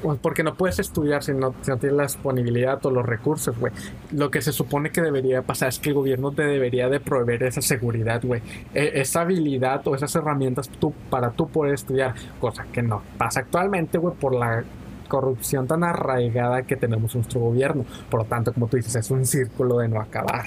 [0.01, 3.57] pues, porque no puedes estudiar si no, si no tienes la disponibilidad o los recursos,
[3.57, 3.73] güey.
[4.11, 7.43] Lo que se supone que debería pasar es que el gobierno te debería de proveer
[7.43, 8.41] esa seguridad, güey.
[8.73, 13.41] E- esa habilidad o esas herramientas tú, para tú poder estudiar, cosa que no pasa
[13.41, 14.63] actualmente, güey, por la
[15.09, 17.83] corrupción tan arraigada que tenemos en nuestro gobierno.
[18.09, 20.45] Por lo tanto, como tú dices, es un círculo de no acabar.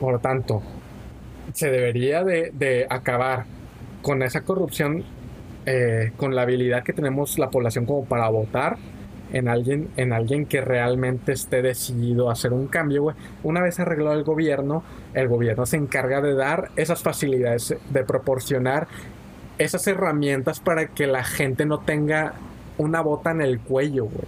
[0.00, 0.62] Por lo tanto,
[1.52, 3.44] se debería de, acabar
[4.00, 5.04] con esa corrupción,
[5.66, 8.78] eh, con la habilidad que tenemos la población como para votar
[9.32, 13.14] en alguien, en alguien que realmente esté decidido a hacer un cambio.
[13.42, 14.82] Una vez arreglado el gobierno,
[15.14, 18.88] el gobierno se encarga de dar esas facilidades, de proporcionar
[19.58, 22.34] esas herramientas para que la gente no tenga
[22.78, 24.26] una bota en el cuello, güey.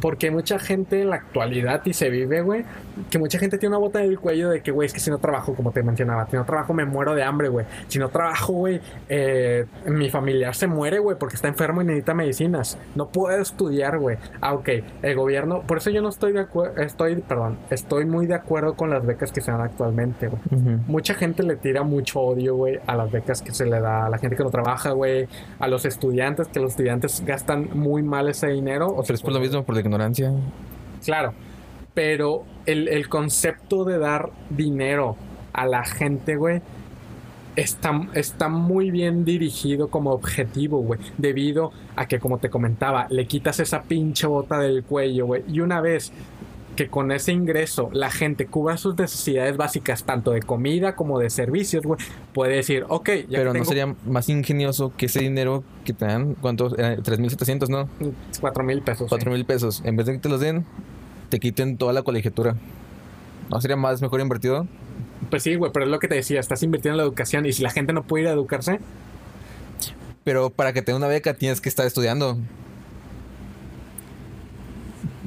[0.00, 2.64] Porque mucha gente en la actualidad y se vive, güey,
[3.10, 5.10] que mucha gente tiene una bota en el cuello de que, güey, es que si
[5.10, 7.66] no trabajo, como te mencionaba, si no trabajo me muero de hambre, güey.
[7.88, 12.14] Si no trabajo, güey, eh, mi familiar se muere, güey, porque está enfermo y necesita
[12.14, 12.78] medicinas.
[12.94, 14.16] No puedo estudiar, güey.
[14.40, 14.68] Ah, ok,
[15.02, 18.74] el gobierno, por eso yo no estoy de acuerdo, estoy, perdón, estoy muy de acuerdo
[18.74, 20.40] con las becas que se dan actualmente, güey.
[20.86, 24.10] Mucha gente le tira mucho odio, güey, a las becas que se le da a
[24.10, 25.28] la gente que no trabaja, güey,
[25.58, 28.86] a los estudiantes, que los estudiantes gastan muy mal ese dinero.
[28.88, 30.32] O Pero es por lo mismo, por la ignorancia.
[31.04, 31.32] Claro,
[31.96, 35.16] pero el, el concepto de dar dinero
[35.54, 36.60] a la gente, güey,
[37.56, 43.26] está, está muy bien dirigido como objetivo, güey, debido a que, como te comentaba, le
[43.26, 46.12] quitas esa pinche bota del cuello, güey, y una vez
[46.76, 51.30] que con ese ingreso la gente cubra sus necesidades básicas, tanto de comida como de
[51.30, 51.98] servicios, güey,
[52.34, 55.94] puede decir, ok, ya Pero que no tengo sería más ingenioso que ese dinero que
[55.94, 56.74] te dan, ¿cuántos?
[56.74, 57.88] Eh, 3.700, ¿no?
[58.42, 59.08] cuatro mil pesos.
[59.08, 59.80] Cuatro mil pesos.
[59.86, 60.66] En vez de que te los den,
[61.28, 62.56] te quiten toda la colegiatura.
[63.50, 64.66] ¿No sería más mejor invertido?
[65.30, 67.52] Pues sí, güey, pero es lo que te decía, estás invirtiendo en la educación y
[67.52, 68.80] si la gente no puede ir a educarse,
[70.24, 72.36] Pero para que te den una beca tienes que estar estudiando.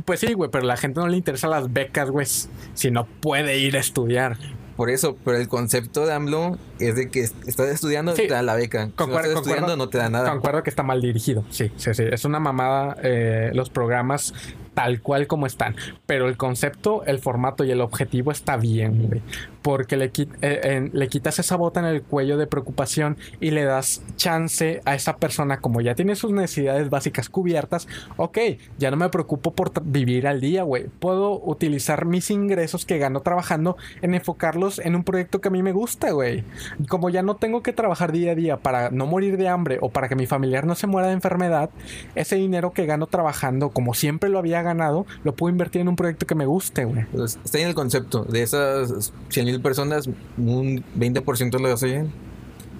[0.05, 2.25] Pues sí, güey, pero a la gente no le interesan las becas, güey,
[2.73, 4.38] si no puede ir a estudiar.
[4.75, 8.23] Por eso, pero el concepto de AMLO es de que est- estás estudiando Sí.
[8.23, 8.83] te dan la beca.
[8.85, 10.31] Si no Concuerdo- estás estudiando concuerdo- no te dan nada.
[10.31, 11.43] Concuerdo que está mal dirigido.
[11.49, 12.03] Sí, sí, sí.
[12.09, 14.33] Es una mamada eh, los programas
[14.80, 15.76] tal cual como están.
[16.06, 19.22] Pero el concepto, el formato y el objetivo está bien, güey.
[19.62, 20.10] Porque le,
[20.42, 24.96] eh, le quitas esa bota en el cuello de preocupación y le das chance a
[24.96, 28.38] esa persona, como ya tiene sus necesidades básicas cubiertas, ok,
[28.78, 30.88] ya no me preocupo por vivir al día, güey.
[30.88, 35.62] Puedo utilizar mis ingresos que gano trabajando en enfocarlos en un proyecto que a mí
[35.62, 36.46] me gusta, güey.
[36.88, 39.89] Como ya no tengo que trabajar día a día para no morir de hambre o
[39.89, 41.70] para que mi familiar no se muera de enfermedad,
[42.15, 45.95] ese dinero que gano trabajando, como siempre lo había ganado, lo puedo invertir en un
[45.95, 46.99] proyecto que me guste, güey.
[46.99, 48.23] Entonces, está en el concepto.
[48.23, 52.12] De esas 100 mil personas, un 20% lo hacen.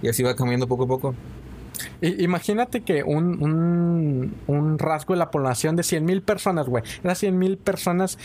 [0.02, 1.16] Y así va cambiando poco a poco.
[2.02, 6.84] Imagínate que un, un, un rasgo de la población de 100 mil personas, güey.
[7.04, 8.18] Las 100 mil personas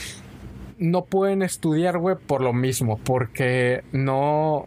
[0.79, 2.99] no pueden estudiar, güey, por lo mismo.
[3.03, 4.67] Porque no,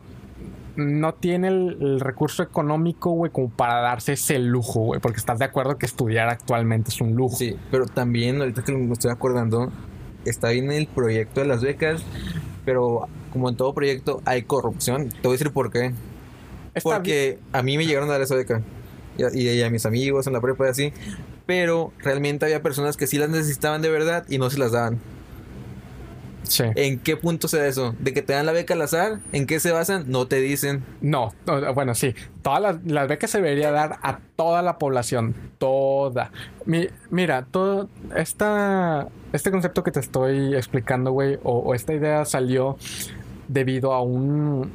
[0.78, 5.02] no tiene el, el recurso económico, güey, como para darse ese lujo, güey.
[5.02, 7.36] Porque estás de acuerdo que estudiar actualmente es un lujo.
[7.36, 9.72] Sí, pero también, ahorita que me estoy acordando,
[10.26, 12.04] está bien el proyecto de las becas,
[12.64, 15.10] Pero como en todo proyecto hay corrupción.
[15.10, 15.94] Te voy a decir por qué.
[16.74, 18.62] Está Porque a mí me llegaron a dar esa beca.
[19.18, 20.94] Y a, y a mis amigos en la prepa y así.
[21.48, 25.00] Pero realmente había personas que sí las necesitaban de verdad y no se las daban.
[26.48, 26.64] Sí.
[26.76, 27.96] ¿En qué punto se da eso?
[28.00, 29.20] ¿De que te dan la beca al azar?
[29.32, 30.06] ¿En qué se basan?
[30.08, 30.84] No te dicen.
[31.02, 32.16] No, no, bueno, sí.
[32.42, 35.36] Todas las, las becas se debería dar a toda la población.
[35.58, 36.32] Toda.
[36.66, 42.26] Mi- mira, todo esta, este concepto que te estoy explicando, güey, o, o esta idea
[42.26, 42.78] salió
[43.48, 44.72] debido a un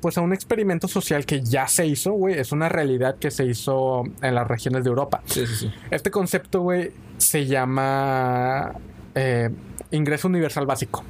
[0.00, 2.38] pues a un experimento social que ya se hizo, güey.
[2.38, 5.22] Es una realidad que se hizo en las regiones de Europa.
[5.24, 5.72] Sí, sí, sí.
[5.90, 8.72] Este concepto, güey, se llama
[9.16, 9.50] eh,
[9.90, 11.02] ingreso universal básico.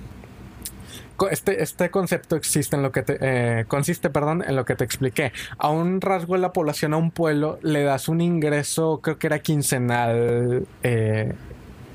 [1.16, 4.74] Co- Este, este concepto existe en lo que te, eh, consiste, perdón, en lo que
[4.76, 5.32] te expliqué.
[5.58, 9.26] A un rasgo de la población, a un pueblo, le das un ingreso, creo que
[9.26, 11.32] era quincenal eh,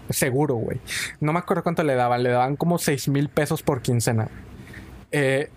[0.09, 0.80] seguro, güey.
[1.20, 4.28] No me acuerdo cuánto le daban, le daban como 6 mil pesos por quincena.
[5.12, 5.49] Eh,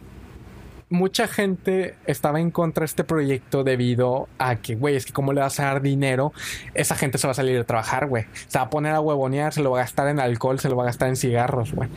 [0.89, 5.33] mucha gente estaba en contra de este proyecto debido a que, güey, es que como
[5.33, 6.33] le vas a dar dinero,
[6.75, 8.27] esa gente se va a salir a trabajar, güey.
[8.49, 10.77] Se va a poner a huevonear, se lo va a gastar en alcohol, se lo
[10.77, 11.89] va a gastar en cigarros, güey.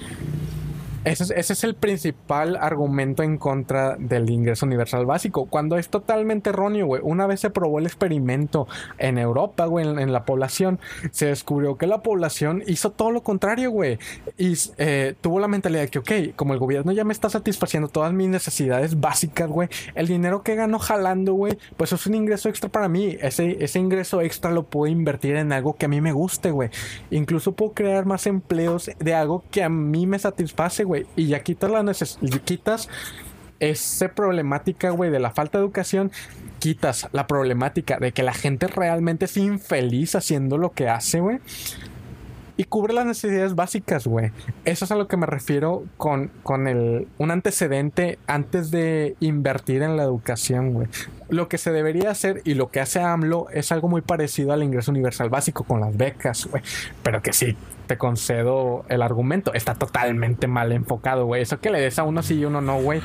[1.03, 6.85] Ese es, el principal argumento en contra del ingreso universal básico, cuando es totalmente erróneo,
[6.85, 7.01] güey.
[7.03, 8.67] Una vez se probó el experimento
[8.97, 10.79] en Europa, güey, en, en la población,
[11.11, 13.99] se descubrió que la población hizo todo lo contrario, güey.
[14.37, 17.87] Y eh, tuvo la mentalidad de que, ok, como el gobierno ya me está satisfaciendo
[17.87, 22.49] todas mis necesidades básicas, güey, el dinero que gano jalando, güey, pues es un ingreso
[22.49, 23.17] extra para mí.
[23.21, 26.69] Ese, ese ingreso extra lo puedo invertir en algo que a mí me guste, güey.
[27.11, 30.83] Incluso puedo crear más empleos de algo que a mí me satisface,
[31.15, 32.89] Y ya quitas la neces quitas
[33.59, 36.11] esa problemática, güey, de la falta de educación,
[36.59, 41.39] quitas la problemática de que la gente realmente es infeliz haciendo lo que hace, güey.
[42.59, 44.31] Y cubre las necesidades básicas, güey.
[44.65, 49.83] Eso es a lo que me refiero con, con el, un antecedente antes de invertir
[49.83, 50.87] en la educación, güey.
[51.29, 54.63] Lo que se debería hacer y lo que hace AMLO es algo muy parecido al
[54.63, 56.63] ingreso universal básico con las becas, güey.
[57.03, 57.55] Pero que sí,
[57.87, 59.53] te concedo el argumento.
[59.53, 61.41] Está totalmente mal enfocado, güey.
[61.41, 63.01] Eso que le des a uno sí y uno no, güey,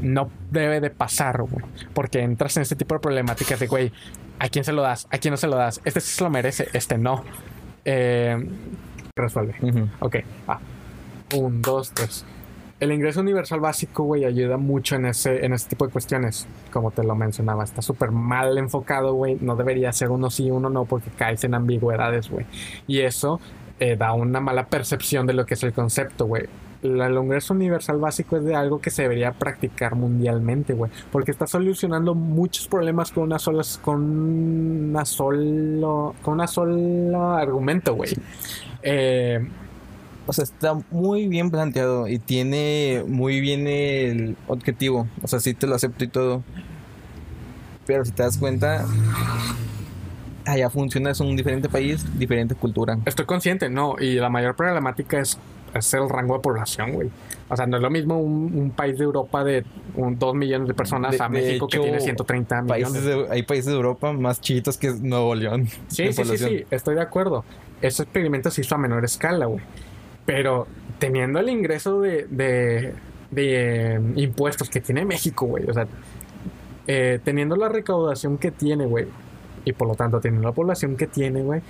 [0.00, 1.64] no debe de pasar, güey.
[1.94, 3.92] Porque entras en este tipo de problemáticas de, güey,
[4.38, 5.06] ¿a quién se lo das?
[5.10, 5.80] ¿A quién no se lo das?
[5.84, 7.22] Este sí se lo merece, este no.
[7.84, 8.36] Eh,
[9.16, 9.54] resuelve.
[9.62, 9.88] Ujú.
[10.00, 10.16] Ok,
[10.48, 10.58] va.
[11.34, 12.24] Un, dos, tres.
[12.82, 16.48] El ingreso universal básico, güey, ayuda mucho en ese, en ese tipo de cuestiones.
[16.72, 19.38] Como te lo mencionaba, está súper mal enfocado, güey.
[19.40, 22.44] No debería ser uno sí, uno no, porque caes en ambigüedades, güey.
[22.88, 23.40] Y eso
[23.80, 26.44] eh, da una mala percepción de lo que es el concepto, güey.
[26.82, 30.90] La- El ingreso universal básico es de algo que se debería practicar mundialmente, güey.
[31.12, 34.00] Porque está solucionando muchos problemas con una sola, con
[34.90, 38.10] una solo, con una sola argumento, güey.
[38.82, 39.46] Eh,
[40.26, 45.08] O sea, está muy bien planteado y tiene muy bien el objetivo.
[45.20, 46.42] O sea, sí te lo acepto y todo.
[47.86, 48.84] Pero si te das cuenta,
[50.46, 52.98] allá funciona, es un diferente país, diferente cultura.
[53.06, 55.38] Estoy consciente, no, y la mayor problemática es,
[55.74, 57.10] es el rango de población, güey.
[57.48, 59.64] O sea, no es lo mismo un, un país de Europa de
[59.94, 62.84] un, 2 millones de personas De- a México que tiene 130 millones.
[62.92, 65.66] Países de- hay países de Europa más chiquitos que Nuevo León.
[65.88, 67.44] Sí, sí, sí, sí, estoy de acuerdo.
[67.82, 69.62] Ese experimento se hizo a menor escala, güey.
[70.24, 70.66] Pero
[70.98, 72.94] teniendo el ingreso de, de,
[73.30, 75.86] de, eh, impuestos que tiene México, güey, o sea,
[76.86, 79.06] eh, teniendo la recaudación que tiene, güey,
[79.64, 81.60] y por lo tanto teniendo la población que tiene, güey,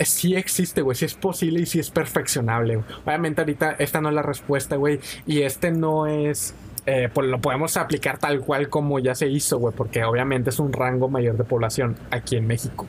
[0.00, 2.82] sí existe, güey, sí es posible y sí es perfeccionable.
[3.04, 6.54] Obviamente ahorita esta no es la respuesta, güey, y este no es...
[6.86, 10.58] eh, pues lo podemos aplicar tal cual como ya se hizo, güey, porque obviamente es
[10.58, 12.86] un rango mayor de población aquí en México.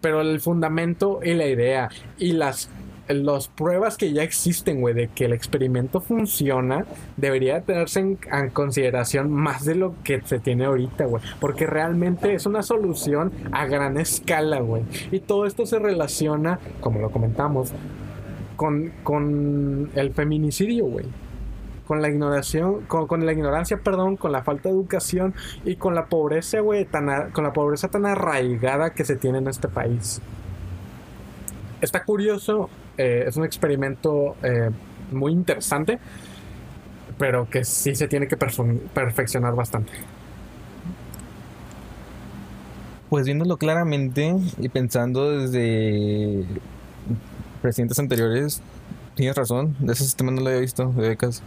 [0.00, 2.70] Pero el fundamento y la idea y las,
[3.14, 6.84] las pruebas que ya existen, güey, de que el experimento funciona,
[7.16, 11.22] debería tenerse en, en consideración más de lo que se tiene ahorita, güey.
[11.40, 14.82] Porque realmente es una solución a gran escala, güey.
[15.10, 17.72] Y todo esto se relaciona, como lo comentamos,
[18.56, 21.06] con, con el feminicidio, güey.
[21.86, 25.34] Con la ignoración, con, con la ignorancia, perdón, con la falta de educación
[25.64, 29.48] y con la pobreza, güey, tan con la pobreza tan arraigada que se tiene en
[29.48, 30.20] este país.
[31.80, 32.68] Está curioso,
[33.00, 34.68] eh, es un experimento eh,
[35.10, 35.98] muy interesante,
[37.18, 39.92] pero que sí se tiene que perfeccionar bastante.
[43.08, 46.44] Pues viéndolo claramente y pensando desde
[47.62, 48.62] presidentes anteriores,
[49.14, 51.42] tienes razón, de ese sistema no lo había visto, de becas.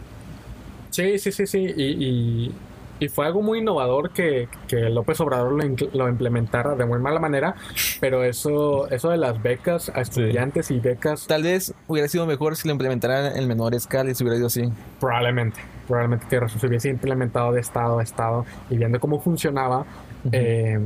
[0.90, 1.72] Sí, sí, sí, sí.
[1.76, 2.54] Y, y
[3.00, 7.20] y fue algo muy innovador que, que López Obrador lo, lo implementara de muy mala
[7.20, 7.54] manera,
[8.00, 12.56] pero eso, eso de las becas a estudiantes y becas, Tal vez hubiera sido mejor
[12.56, 14.70] si lo implementaran en menor escala y se hubiera ido así.
[15.00, 19.84] probablemente, probablemente que se hubiese implementado de estado a estado y viendo cómo funcionaba,
[20.32, 20.78] eh,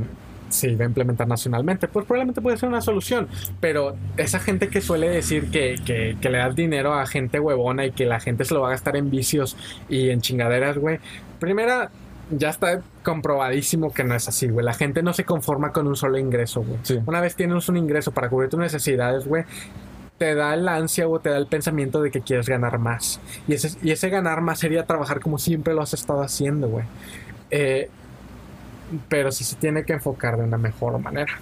[0.49, 3.27] se iba a implementar nacionalmente, pues probablemente puede ser una solución,
[3.59, 7.85] pero esa gente que suele decir que, que, que le das dinero a gente huevona
[7.85, 9.55] y que la gente se lo va a gastar en vicios
[9.89, 10.99] y en chingaderas, güey,
[11.39, 11.91] primera,
[12.31, 15.95] ya está comprobadísimo que no es así, güey, la gente no se conforma con un
[15.95, 16.79] solo ingreso, güey.
[16.83, 16.99] Sí.
[17.05, 19.45] Una vez tienes un ingreso para cubrir tus necesidades, güey,
[20.17, 23.19] te da el ansia o te da el pensamiento de que quieres ganar más.
[23.47, 26.85] Y ese, y ese ganar más sería trabajar como siempre lo has estado haciendo, güey.
[27.49, 27.89] Eh,
[29.07, 31.33] pero sí se tiene que enfocar de una mejor manera.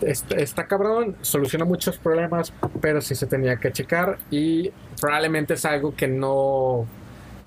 [0.00, 4.70] Está, está cabrón, soluciona muchos problemas, pero sí se tenía que checar y
[5.00, 6.86] probablemente es algo que no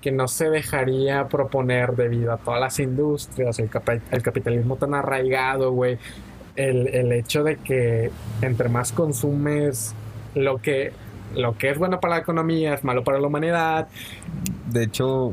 [0.00, 3.68] que no se dejaría proponer debido a todas las industrias, el,
[4.22, 5.98] capitalismo tan arraigado, güey.
[6.56, 8.10] El, el hecho de que
[8.42, 9.94] entre más consumes
[10.34, 10.92] lo que,
[11.34, 13.88] lo que es bueno para la economía es malo para la humanidad.
[14.66, 15.32] De hecho,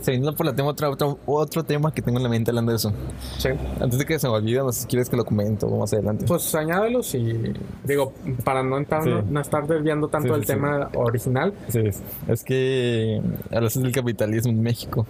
[0.00, 2.76] siguiendo por la tema, otro, otro, otro tema que tengo en la mente hablando de
[2.76, 2.92] eso.
[3.38, 3.48] Sí.
[3.80, 6.24] Antes de que se me olvide, no sé si quieres que lo comento más adelante.
[6.26, 7.52] Pues añádelos y
[7.84, 8.12] digo,
[8.44, 9.10] para no, entrar, Sí.
[9.10, 11.52] no, no estar desviando tanto Sí, del tema original.
[11.68, 13.20] Sí, es, es que
[13.50, 15.06] hablas del capitalismo en México.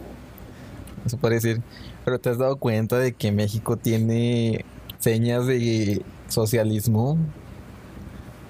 [1.04, 1.60] Eso puede decir.
[2.04, 4.64] Pero te has dado cuenta de que México tiene
[4.98, 7.18] señas de socialismo.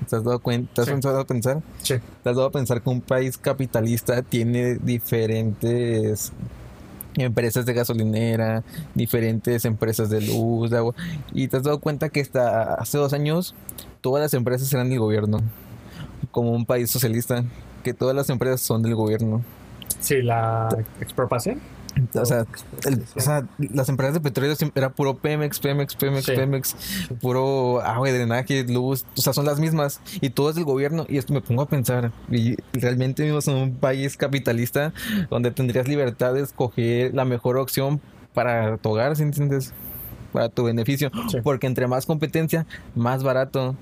[0.08, 0.72] ¿Te has dado cuenta?
[0.74, 0.92] ¿Te has Sí.
[0.92, 1.62] pensado a pensar?
[1.82, 1.94] Sí.
[2.22, 6.32] ¿Te has dado a pensar que un país capitalista tiene diferentes
[7.16, 8.62] empresas de gasolinera,
[8.94, 10.94] diferentes empresas de luz, de agua?
[11.32, 13.54] Y te has dado cuenta que hasta hace dos años
[14.00, 15.38] todas las empresas eran del gobierno.
[16.30, 17.44] Como un país socialista,
[17.82, 19.42] que todas las empresas son del gobierno.
[20.00, 20.68] Sí, la
[21.00, 21.60] expropiación.
[22.14, 22.44] O sea,
[22.84, 26.32] el- o sea, las empresas de petróleo siempre era puro Pemex, Pemex, Pemex, Sí.
[26.34, 26.76] Pemex,
[27.20, 31.18] puro agua, drenaje, luz, o sea, son las mismas y todo es del gobierno y
[31.18, 34.92] esto me pongo a pensar y realmente vivimos en un país capitalista
[35.30, 38.00] donde tendrías libertad de escoger la mejor opción
[38.34, 39.72] para tu hogar, ¿sí entiendes?
[40.32, 41.38] Para tu beneficio, Sí.
[41.42, 43.76] porque entre más competencia, más barato.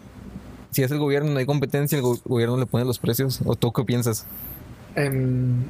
[0.73, 3.41] Si es el gobierno, no hay competencia, el go- gobierno le pone los precios.
[3.45, 4.25] ¿O tú qué piensas?
[4.95, 5.65] En,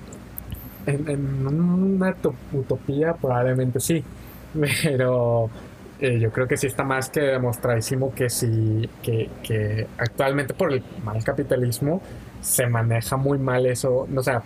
[0.86, 4.04] en, una to- utopía probablemente sí,
[4.84, 5.50] pero
[6.00, 10.72] eh, yo creo que sí está más que demostradísimo que sí, que, que actualmente por
[10.72, 12.02] el mal capitalismo
[12.40, 14.42] se maneja muy mal eso, o sea,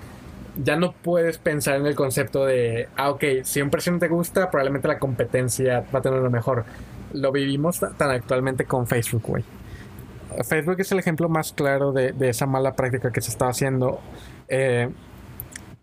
[0.57, 4.51] ya no puedes pensar en el concepto de, ah, ok, si un presidente te gusta,
[4.51, 6.65] probablemente la competencia va a tener lo mejor.
[7.13, 9.45] Lo vivimos ta- tan actualmente con Facebook, güey.
[10.45, 14.01] Facebook es el ejemplo más claro de, de esa mala práctica que se está haciendo.
[14.49, 14.89] Eh,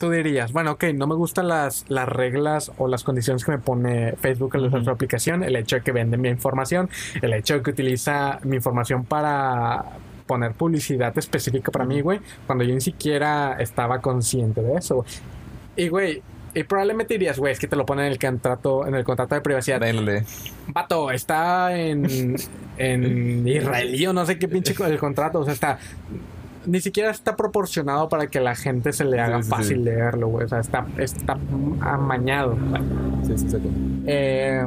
[0.01, 3.59] tú dirías, bueno, ok, no me gustan las, las reglas o las condiciones que me
[3.59, 4.85] pone Facebook al usar Ujú.
[4.85, 6.89] su aplicación, el hecho de que vende mi información,
[7.21, 9.85] el hecho de que utiliza mi información para
[10.25, 15.05] poner publicidad específica para mí, güey, cuando yo ni siquiera estaba consciente de eso.
[15.75, 16.23] Y, güey,
[16.55, 19.35] y probablemente dirías, güey, es que te lo ponen en el contrato, en el contrato
[19.35, 19.79] de privacidad.
[19.79, 20.23] Dale.
[20.67, 22.35] Vato, está en,
[22.77, 25.41] en israelí o no sé qué pinche el contrato.
[25.41, 25.79] O sea, está.
[26.65, 29.83] Ni siquiera está proporcionado para que la gente se le haga Sí, fácil sí.
[29.83, 30.45] leerlo, güey.
[30.45, 31.37] O sea, está, está
[31.81, 32.57] amañado.
[33.23, 33.57] Sí, sí, sí.
[34.05, 34.65] Eh,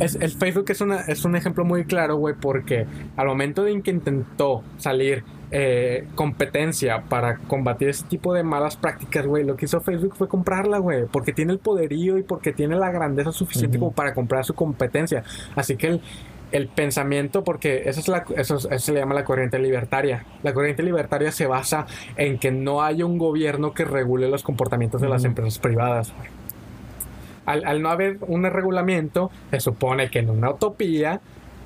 [0.00, 3.72] es, el Facebook es, una, es un ejemplo muy claro, güey, porque al momento de
[3.72, 9.56] en que intentó salir eh, competencia para combatir ese tipo de malas prácticas, güey, lo
[9.56, 13.30] que hizo Facebook fue comprarla, güey, porque tiene el poderío y porque tiene la grandeza
[13.30, 15.22] suficiente como para comprar su competencia.
[15.54, 16.00] Así que el,
[16.54, 20.24] el pensamiento, porque eso, es la, eso, es- eso se le llama la corriente libertaria.
[20.42, 21.86] La corriente libertaria se basa
[22.16, 26.12] en que no haya un gobierno que regule los comportamientos de las empresas privadas.
[27.44, 31.20] Al, al no haber un regulamiento, se supone que en una utopía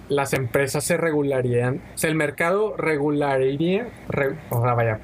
[0.08, 5.00] las empresas se regularían, o sea, el mercado regularía, re- o sea, vaya,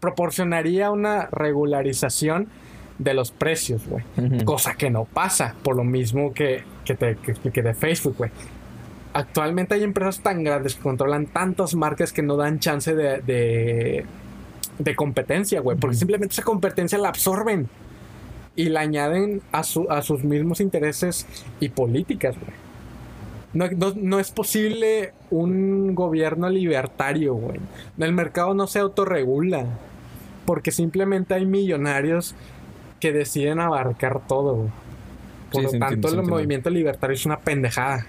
[0.00, 2.48] proporcionaría una regularización
[2.98, 4.04] de los precios, güey.
[4.44, 8.30] Cosa que no pasa, por lo mismo que, que te que de Facebook, güey.
[9.14, 14.04] Actualmente hay empresas tan grandes que controlan tantas marcas que no dan chance de, de,
[14.78, 15.78] de competencia, güey.
[15.78, 17.68] Porque simplemente esa competencia la absorben
[18.56, 21.26] y la añaden a, su, a sus mismos intereses
[21.60, 22.52] y políticas, güey.
[23.52, 27.60] No, no- no es posible un gobierno libertario, güey.
[27.98, 29.64] El mercado no se autorregula.
[30.44, 32.34] Porque simplemente hay millonarios
[33.00, 34.68] que deciden abarcar todo, güey.
[35.52, 38.04] Por Sí, lo tanto, entiendo, el movimiento libertario es una pendejada.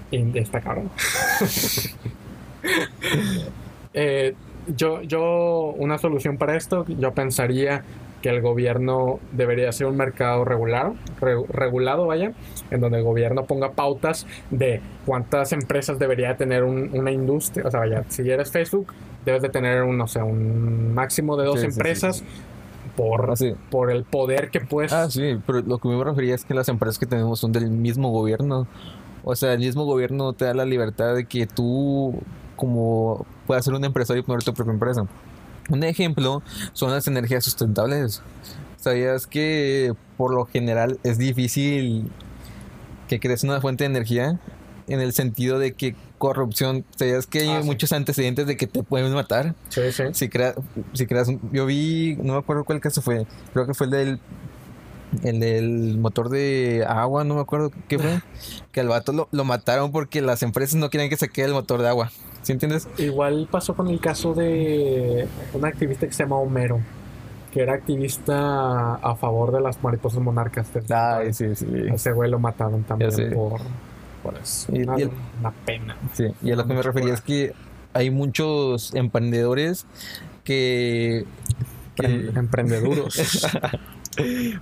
[0.00, 0.90] Y está cabrón.
[3.94, 4.34] Eh,
[4.76, 7.82] yo, yo, una solución para esto, yo pensaría
[8.22, 12.32] que el gobierno debería ser un mercado regular, re- regulado, vaya,
[12.70, 17.66] en donde el gobierno ponga pautas de cuántas empresas debería tener un- una industria.
[17.66, 18.92] O sea, vaya, si eres Facebook,
[19.26, 21.78] debes de tener un, no sé, un máximo de dos Sí, sí, sí.
[21.80, 22.24] empresas
[22.96, 23.54] por, Ah, sí.
[23.70, 24.92] por el poder que puedes.
[24.92, 27.68] Ah, sí, pero lo que me refería es que las empresas que tenemos son del
[27.68, 28.68] mismo gobierno.
[29.24, 32.14] O sea, el mismo gobierno te da la libertad de que tú,
[32.56, 35.06] como puedas ser un empresario y poner tu propia empresa.
[35.70, 36.42] Un ejemplo
[36.72, 38.22] son las energías sustentables.
[38.76, 42.10] ¿Sabías que por lo general es difícil
[43.08, 44.40] que crees una fuente de energía?
[44.88, 47.66] En el sentido de que corrupción, ¿sabías que hay Ah, sí.
[47.66, 49.54] muchos antecedentes de que te pueden matar?
[49.68, 50.02] Sí, sí.
[50.12, 50.54] Si, crea-
[50.92, 54.20] si creas, yo vi, no me acuerdo cuál caso fue, creo que fue el del,
[55.22, 58.20] el del motor de agua, no me acuerdo qué fue,
[58.72, 61.52] que al vato lo, lo mataron porque las empresas no querían que se quede el
[61.52, 62.10] motor de agua,
[62.42, 62.88] ¿sí entiendes?
[62.98, 66.80] Igual pasó con el caso de un activista que se llama Homero,
[67.52, 70.68] que era activista a favor de las mariposas monarcas.
[70.68, 71.34] santuario.
[71.34, 73.60] sí, sí, A ese güey lo mataron también por,
[74.22, 74.72] por eso.
[74.74, 75.10] Y- una, y el-
[75.40, 75.96] una pena.
[76.14, 76.24] sí.
[76.42, 77.52] Y a lo que me refería es que
[77.92, 79.84] hay muchos emprendedores
[80.44, 81.26] que...
[81.96, 83.46] que- Em- Emprendeduros.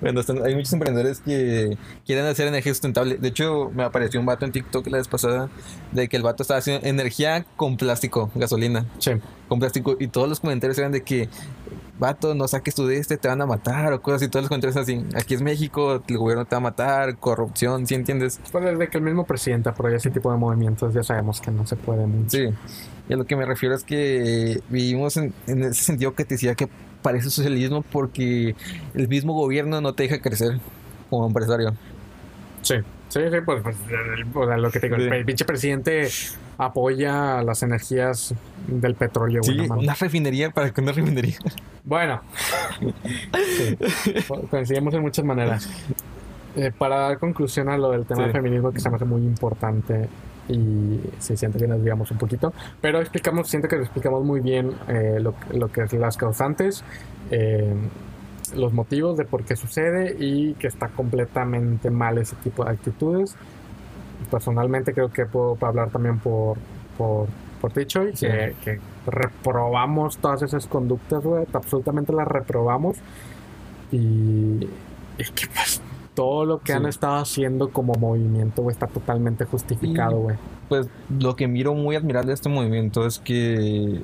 [0.00, 1.76] Bueno, están- hay muchos emprendedores que
[2.06, 3.16] quieren hacer energía sustentable.
[3.16, 5.48] De hecho, me apareció un vato en TikTok la vez pasada
[5.92, 9.12] de que el vato estaba haciendo energía con plástico, gasolina, sí.
[9.48, 9.96] con plástico.
[9.98, 11.28] Y todos los comentarios eran de que,
[11.98, 14.30] vato, no saques tú de este, te van a matar o cosas así.
[14.30, 15.04] Todos los comentarios así.
[15.14, 18.40] Aquí es México, el gobierno te va a matar, corrupción, ¿sí entiendes?
[18.52, 21.66] Pues desde que el mismo presidente apoya ese tipo de movimientos, ya sabemos que no
[21.66, 22.30] se puede mucho.
[22.30, 22.44] Sí.
[23.08, 26.34] Y a lo que me refiero es que vivimos en, en ese sentido que te
[26.36, 26.68] decía que
[27.02, 28.54] parece socialismo porque
[28.94, 30.58] el mismo gobierno no te deja crecer
[31.08, 31.74] como empresario.
[32.62, 32.74] Sí,
[33.08, 33.76] sí, sí, pues, pues,
[34.34, 35.24] o sea, lo que te digo, el Sí.
[35.24, 36.08] pinche presidente
[36.58, 38.34] apoya las energías
[38.66, 41.38] del petróleo, Sí, una refinería para que una refinería.
[41.84, 42.20] Bueno,
[43.56, 44.14] sí,
[44.50, 45.68] coincidimos en muchas maneras.
[46.56, 48.22] Eh, para dar conclusión a lo del tema Sí.
[48.24, 50.08] del feminismo, que se me hace muy importante
[50.50, 54.72] y sí siento que nos desviamos un poquito, pero explicamos, siento que explicamos muy bien
[54.88, 56.84] eh, lo, lo que es las causantes,
[57.30, 57.74] eh,
[58.54, 63.36] los motivos de por qué sucede y que está completamente mal ese tipo de actitudes.
[64.30, 66.58] Personalmente creo que puedo hablar también por,
[66.98, 67.28] por,
[67.60, 68.26] por ti, Choy, Sí.
[68.26, 72.96] que, que reprobamos todas esas conductas, güey, absolutamente las reprobamos
[73.92, 73.96] y,
[75.18, 75.80] y que pues
[76.20, 76.76] todo lo que Sí.
[76.76, 80.36] han estado haciendo como movimiento, güey, está totalmente justificado, güey.
[80.68, 80.86] Pues
[81.18, 84.02] lo que miro muy admirable de este movimiento es que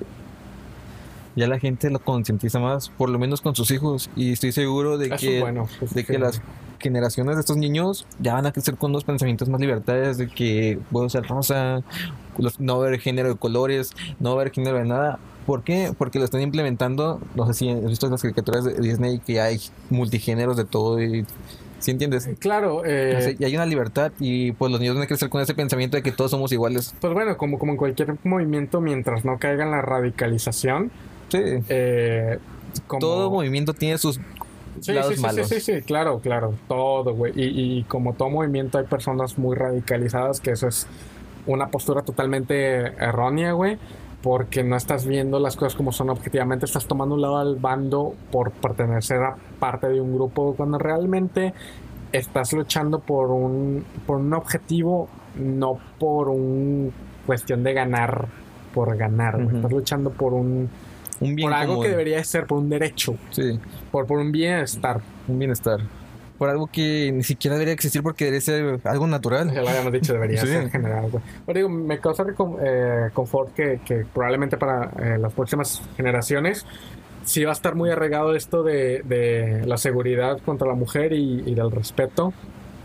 [1.34, 4.08] ya la gente lo concientiza más, por lo menos con sus hijos.
[4.16, 5.68] Y estoy seguro de Eso que, bueno.
[5.78, 6.06] pues, de sí.
[6.06, 6.40] que las
[6.78, 10.78] generaciones de estos niños ya van a crecer con unos pensamientos más libertades de que
[10.90, 11.82] puedo ser rosa,
[12.58, 15.18] no ver género de colores, no ver género de nada.
[15.44, 15.92] ¿Por qué?
[15.96, 19.60] Porque lo están implementando, no sé si has visto las caricaturas de Disney que hay
[19.90, 21.26] multigéneros de todo y
[21.86, 22.28] ¿sí entiendes?
[22.40, 25.28] Claro, eh, O sea, y hay una libertad y pues los niños van a crecer
[25.30, 26.92] con ese pensamiento de que todos somos iguales.
[27.00, 30.90] pues bueno, como, como en cualquier movimiento, mientras no caiga en la radicalización,
[31.28, 31.38] Sí.
[31.68, 32.38] eh,
[32.88, 32.98] como...
[33.00, 34.20] Todo movimiento tiene sus
[34.80, 35.48] Sí, lados sí, sí, malos.
[35.48, 37.32] sí, sí, sí, claro, claro, todo, güey.
[37.36, 40.86] Y, y como todo movimiento hay personas muy radicalizadas, que eso es
[41.46, 43.78] una postura totalmente errónea, güey,
[44.22, 48.14] porque no estás viendo las cosas como son objetivamente, estás tomando un lado al bando
[48.32, 51.52] por pertenecer a parte de un grupo, cuando realmente
[52.12, 56.92] estás luchando por un, por un objetivo, no por un
[57.26, 58.26] cuestión de ganar
[58.72, 59.40] por ganar.
[59.40, 60.68] Estás luchando por un
[61.20, 61.84] Un bien por algo común.
[61.84, 63.58] que debería ser, por un derecho, Sí,
[63.90, 65.00] por, por un bienestar.
[65.28, 65.80] un bienestar.
[66.38, 69.50] Por algo que ni siquiera debería existir porque debería ser algo natural.
[69.54, 70.46] Ya lo habíamos dicho, debería Sí.
[70.48, 71.06] ser en general.
[71.46, 72.24] Pero digo, me causa
[72.62, 76.66] eh, confort que, que probablemente para eh, las próximas generaciones
[77.26, 81.42] sí va a estar muy arraigado esto de, de la seguridad contra la mujer y,
[81.44, 82.32] y del respeto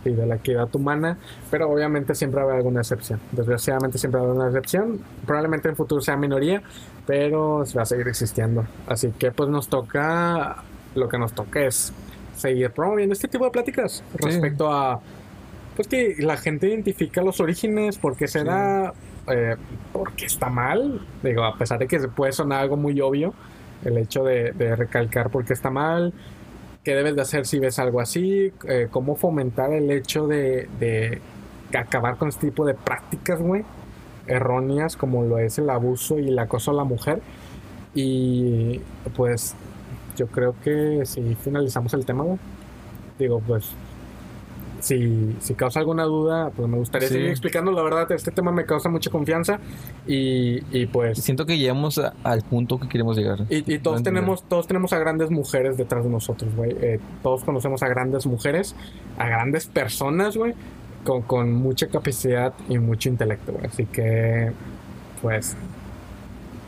[0.03, 1.17] y de la equidad humana,
[1.51, 3.19] pero obviamente siempre va a haber alguna excepción.
[3.31, 4.99] Desgraciadamente siempre va a haber una excepción.
[5.27, 6.63] Probablemente en el futuro sea minoría,
[7.05, 8.65] pero va a seguir existiendo.
[8.87, 10.63] Así que pues nos toca,
[10.95, 11.93] lo que nos toca es
[12.35, 14.99] seguir promoviendo este tipo de pláticas respecto a
[15.75, 18.93] pues que la gente identifica los orígenes, por qué se da,
[19.31, 19.55] eh,
[19.93, 21.05] por qué está mal.
[21.23, 23.33] Digo, a pesar de que puede sonar algo muy obvio,
[23.83, 26.13] el hecho de, recalcar por qué está mal,
[26.83, 31.19] qué debes de hacer si ves algo así, eh, cómo fomentar el hecho de,
[31.73, 33.63] acabar con este tipo de prácticas, güey,
[34.27, 37.21] erróneas como lo es el abuso y el acoso a la mujer.
[37.93, 38.79] Y
[39.15, 39.55] pues
[40.15, 42.25] yo creo que si finalizamos el tema,
[43.17, 43.71] digo, pues
[44.81, 47.13] si, si causa alguna duda, pues me gustaría Sí.
[47.13, 47.71] seguir explicando.
[47.71, 49.59] La verdad, este tema me causa mucha confianza
[50.05, 51.19] y, y pues...
[51.23, 53.45] Siento que llegamos a- al punto que queremos llegar.
[53.49, 56.75] Y, y todos No tenemos, todos tenemos a grandes mujeres detrás de nosotros, güey.
[56.81, 58.75] Eh, todos conocemos a grandes mujeres,
[59.17, 60.53] a grandes personas, güey,
[61.05, 63.65] con, con mucha capacidad y mucho intelecto, güey.
[63.67, 64.51] Así que,
[65.21, 65.55] pues,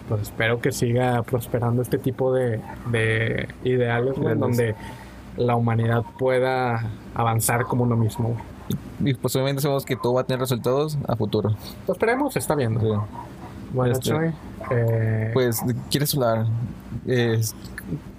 [0.08, 2.60] pues espero que siga prosperando este tipo de,
[2.92, 4.76] de ideales, güey, donde
[5.38, 8.36] la humanidad pueda avanzar como uno mismo.
[9.04, 11.56] Y pues obviamente sabemos que todo va a tener resultados a futuro.
[11.88, 12.80] Lo esperemos, está viendo.
[12.80, 12.88] Sí.
[13.74, 14.32] Bueno, Este, Choy,
[14.72, 15.60] eh, Pues,
[15.90, 16.46] ¿quieres hablar?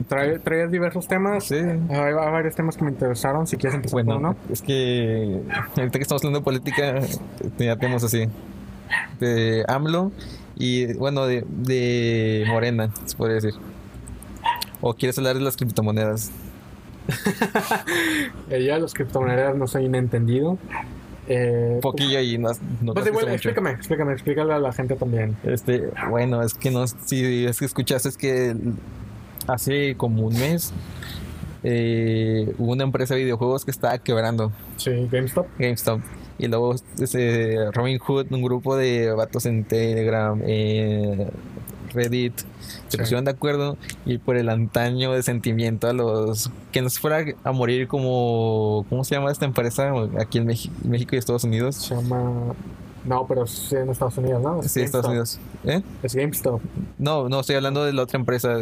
[0.09, 1.45] Trae- traes diversos temas.
[1.45, 1.55] sí.
[1.55, 3.47] Hay, hay varios temas que me interesaron.
[3.47, 4.37] Si quieres empezar Bueno, uno.
[4.51, 5.41] es que
[5.77, 7.01] ahorita que estamos hablando de política,
[7.59, 8.29] ya tenemos así.
[9.21, 10.12] De AMLO
[10.57, 13.55] y, bueno, de, de Morena, se podría decir.
[14.81, 16.31] ¿O quieres hablar de las criptomonedas?
[18.50, 20.59] Eh, de los criptomonedas no soy un entendido.
[21.26, 22.50] Eh, poquillo y no,
[22.82, 25.36] no pues igual, explícame, explícame, explícale a la gente también.
[25.44, 28.55] Este, bueno, es que no, si es que escuchaste, es que
[29.46, 30.72] hace como un mes
[31.62, 35.46] eh, hubo una empresa de videojuegos que estaba quebrando, Sí, GameStop.
[35.59, 36.00] GameStop.
[36.36, 41.28] Y luego ese Robin Hood, un grupo de vatos en Telegram, eh,
[41.95, 42.45] Reddit, se
[42.88, 42.99] Sí.
[42.99, 47.53] pusieron de acuerdo y por el antaño de sentimiento a los que nos fuera a
[47.53, 51.76] morir como, ¿cómo se llama esta empresa aquí en México, México y Estados Unidos?
[51.76, 52.55] Se llama.
[53.05, 54.61] No, pero es en Estados Unidos, ¿no?
[54.62, 55.11] Es Sí, Estados GameStop.
[55.11, 55.38] Unidos.
[55.64, 55.82] ¿Eh?
[56.03, 56.61] Es GameStop.
[56.99, 58.57] No, no, estoy hablando de la otra empresa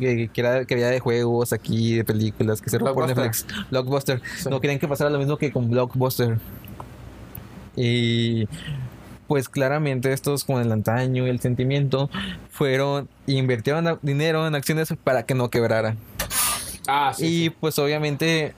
[0.00, 3.06] que, que era, que había de juegos aquí, de películas, que se por.
[3.06, 3.46] Netflix.
[3.70, 4.20] Blockbuster.
[4.36, 4.48] Sí.
[4.50, 6.38] No querían que pasara lo mismo que con Blockbuster.
[7.76, 8.48] Y
[9.26, 12.10] pues claramente estos con el antaño y el sentimiento
[12.50, 15.96] fueron invirtieron dinero en acciones para que no quebrara.
[16.86, 17.44] Ah, sí.
[17.46, 18.54] y pues obviamente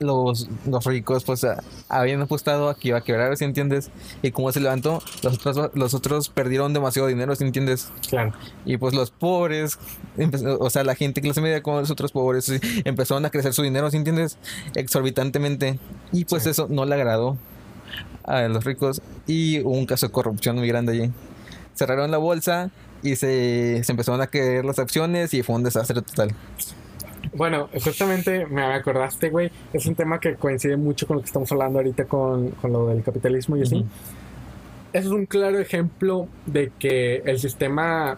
[0.00, 3.90] los, los ricos pues a- habían apostado a que iba a quebrar, ¿sí entiendes?
[4.22, 7.90] Y como se levantó, los otros, los otros perdieron demasiado dinero, ¿sí entiendes?
[8.08, 8.32] claro.
[8.64, 9.78] Y pues los pobres,
[10.60, 12.52] o sea, la gente clase media con los otros pobres,
[12.84, 14.38] empezaron a crecer su dinero, ¿sí entiendes?
[14.76, 15.78] Exorbitantemente.
[16.12, 16.50] Y pues Sí.
[16.50, 17.36] eso no le agradó
[18.24, 21.10] a los ricos y hubo un caso de corrupción muy grande allí.
[21.74, 22.70] Cerraron la bolsa
[23.02, 26.34] y se, se empezaron a caer las acciones y fue un desastre total.
[27.32, 29.50] Bueno, justamente me acordaste, güey.
[29.72, 32.88] Es un tema que coincide mucho con lo que estamos hablando ahorita con, con lo
[32.88, 33.76] del capitalismo y así.
[33.76, 33.86] Ujú.
[34.92, 38.16] Eso es un claro ejemplo de que el sistema,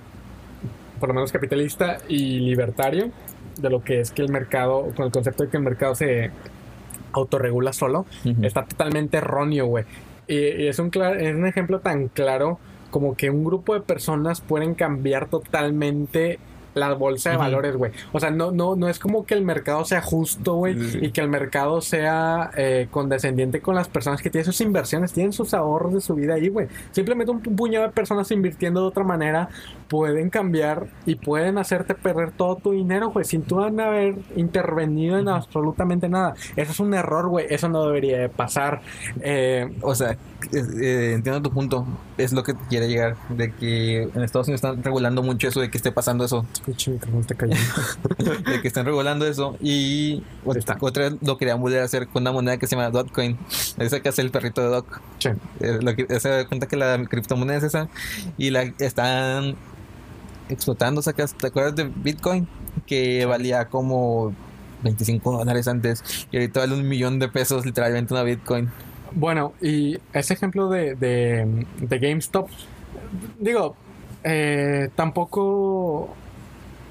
[1.01, 3.11] por lo menos capitalista y libertario,
[3.61, 6.31] de lo que es que el mercado, con el concepto de que el mercado se
[7.13, 8.07] autorregula solo,
[8.43, 9.85] está totalmente erróneo, güey.
[10.27, 12.59] Y, y es, un es un ejemplo tan claro
[12.91, 16.39] como que un grupo de personas pueden cambiar totalmente
[16.75, 17.93] la bolsa de valores, güey.
[18.13, 21.11] O sea, no, no, no es como que el mercado sea justo, güey, Sí, y
[21.11, 25.53] que el mercado sea eh, condescendiente con las personas que tienen sus inversiones, tienen sus
[25.55, 26.69] ahorros de su vida ahí, güey.
[26.93, 29.49] Simplemente un pu- puñado de personas invirtiendo de otra manera
[29.89, 35.29] pueden cambiar y pueden hacerte perder todo tu dinero, güey, sin tú haber intervenido en
[35.29, 36.35] absolutamente nada.
[36.57, 37.47] Eso es un error, güey.
[37.51, 38.81] Eso no debería de pasar.
[39.21, 40.17] Eh, O sea,
[40.53, 41.87] eh, entiendo tu punto.
[42.19, 43.17] Es lo que quiere llegar.
[43.31, 46.45] De que en Estados Unidos están regulando mucho eso, de que esté pasando eso.
[46.67, 47.63] Micrófono está cayendo.
[48.51, 49.57] De que están regulando eso.
[49.61, 53.39] Y otra vez lo querían volver a hacer con una moneda que se llama Dotcoin.
[53.79, 55.01] Esa que hace el perrito de Doc.
[55.61, 57.89] Eh, lo que- se da cuenta que la criptomoneda es esa.
[58.39, 59.57] Y la están
[60.49, 61.03] explotando.
[61.03, 61.35] ¿sacas?
[61.35, 62.47] ¿Te acuerdas de Bitcoin?
[62.87, 64.35] Que valía como
[64.83, 66.27] 25 dólares antes.
[66.31, 68.71] Y ahorita vale un millón de pesos literalmente una Bitcoin.
[69.13, 72.49] Bueno, y ese ejemplo de, de, de GameStop,
[73.41, 73.75] digo,
[74.23, 76.15] eh, tampoco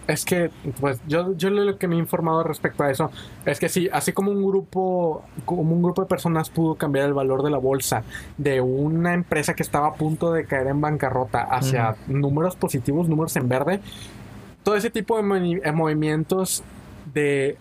[0.10, 0.50] es que,
[0.80, 3.12] pues yo, yo lo que me he informado respecto a eso
[3.46, 7.14] es que sí, así como un grupo, como un grupo de personas pudo cambiar el
[7.14, 8.02] valor de la bolsa
[8.36, 13.36] de una empresa que estaba a punto de caer en bancarrota hacia números positivos, números
[13.36, 13.82] en verde,
[14.64, 16.64] todo ese tipo de eh, movimientos
[17.14, 17.58] de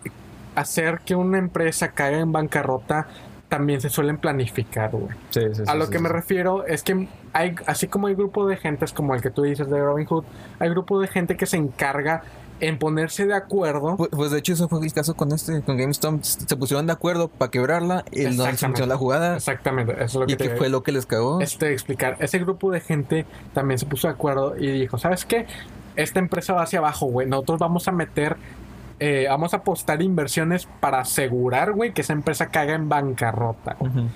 [0.55, 3.05] hacer que una empresa caiga en bancarrota
[3.47, 5.15] también se suelen planificar, güey.
[5.31, 8.57] Sí, sí, A lo que me refiero es que hay, así como hay grupo de
[8.57, 10.23] gentes como el que tú dices de Robin Hood,
[10.59, 12.21] hay grupo de gente que se encarga
[12.59, 13.95] en ponerse de acuerdo.
[13.97, 16.21] Pues, pues, de hecho eso fue el caso con este, con GameStop.
[16.23, 19.35] Se pusieron de acuerdo para quebrarla y no funcionó la jugada.
[19.35, 21.41] Exactamente, eso es lo que ¿Y fue lo que les cagó?
[21.41, 22.17] Esto de explicar.
[22.19, 25.45] Ese grupo de gente también se puso de acuerdo y dijo, ¿sabes qué?
[25.95, 27.27] Esta empresa va hacia abajo, güey.
[27.27, 28.37] Nosotros vamos a meter,
[28.99, 33.75] eh, vamos a apostar inversiones para asegurar, güey, que esa empresa caiga en bancarrota.
[33.79, 33.91] güey".
[33.91, 34.07] Ujú.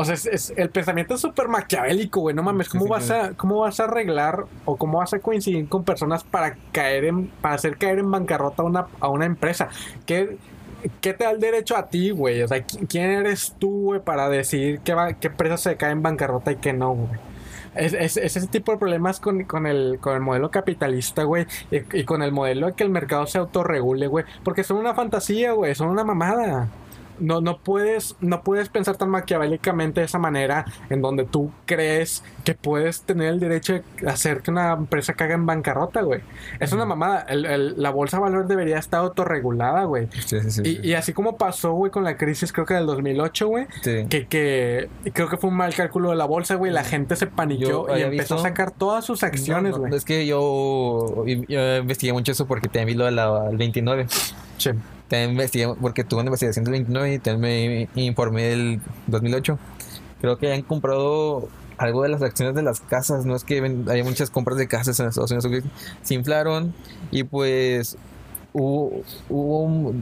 [0.00, 2.34] O sea, es, es- el pensamiento es súper maquiavélico, güey.
[2.34, 5.68] No mames, ¿cómo sí, vas a, cómo vas a arreglar o cómo vas a coincidir
[5.68, 9.68] con personas para caer en, para hacer caer en bancarrota a una, a una empresa?
[10.06, 10.36] Que
[11.00, 12.40] ¿qué te da el derecho a ti, güey?
[12.42, 15.90] O sea, ¿qui- ¿quién eres tú, güey, para decir qué, va, qué empresa se cae
[15.90, 17.10] en bancarrota y qué no, güey?
[17.74, 21.46] Es, es- es ese tipo de problemas con, con el, con el modelo capitalista, güey,
[21.72, 24.94] y, y con el modelo de que el mercado se autorregule, güey, porque son una
[24.94, 26.68] fantasía, güey, son una mamada.
[27.20, 32.22] No, no puedes, no puedes pensar tan maquiavélicamente de esa manera en donde tú crees
[32.44, 36.20] que puedes tener el derecho de hacer que una empresa caiga en bancarrota, güey.
[36.60, 37.20] Es una mamada.
[37.28, 40.08] El- el- la bolsa de valores debería estar autorregulada, güey.
[40.24, 40.62] Sí, sí, sí.
[40.82, 44.06] Y, y así como pasó, güey, con la crisis, creo que del 2008, güey, Sí.
[44.08, 46.72] que, que creo que fue un mal cálculo de la bolsa, güey.
[46.72, 49.94] La gente se paniqueó Yo y empezó a sacar todas sus acciones, No, no, güey.
[49.96, 54.06] es que yo, yo investigué mucho eso porque también vi lo del 29.
[54.58, 54.70] Sí.
[55.08, 59.58] También investigué porque tuve una investigación del 29 y también me informé del 2008.
[60.20, 61.48] Creo que han comprado
[61.78, 63.24] algo de las acciones de las casas.
[63.24, 65.64] No es que ven- hay muchas compras de casas en Estados Unidos
[66.02, 66.74] se inflaron
[67.10, 67.96] y pues
[68.52, 69.92] hubo,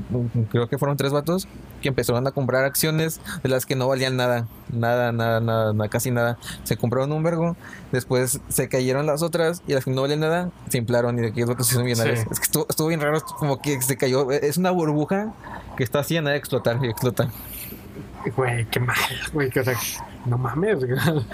[0.50, 1.46] creo que fueron tres vatos
[1.86, 5.88] que empezaron a comprar acciones de las que no valían nada, nada, nada, nada, nada,
[5.88, 6.36] casi nada.
[6.64, 7.56] Se compraron un vergo,
[7.92, 11.28] después se cayeron las otras y las que no valían nada se inflaron y de
[11.28, 12.20] aquí es lo que se hicieron millonarios.
[12.20, 12.26] Sí.
[12.32, 14.32] Es que estuvo, estuvo bien raro, como que se cayó.
[14.32, 15.32] Es una burbuja
[15.76, 17.30] que está así a nada de explotar y explota.
[18.34, 18.96] Güey, qué mal,
[19.32, 19.50] güey.
[19.50, 19.76] que, O sea,
[20.26, 20.78] no mames.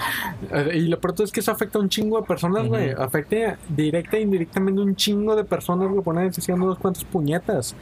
[0.75, 2.91] y lo pronto es que eso afecta a un chingo de personas, güey.
[2.91, 6.03] Afecta directa e indirectamente a un chingo de personas, güey.
[6.03, 7.75] Poner haciendo unos cuantos puñetas.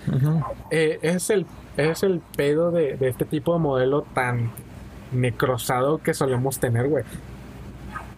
[0.71, 1.47] Eh, es el
[1.77, 4.51] es el pedo de, de este tipo de modelo tan
[5.13, 7.05] necrosado que solemos tener, güey.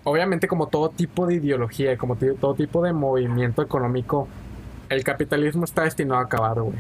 [0.05, 4.29] Obviamente, como todo tipo de ideología, como todo tipo de movimiento económico,
[4.89, 6.77] el capitalismo está destinado a acabar, güey.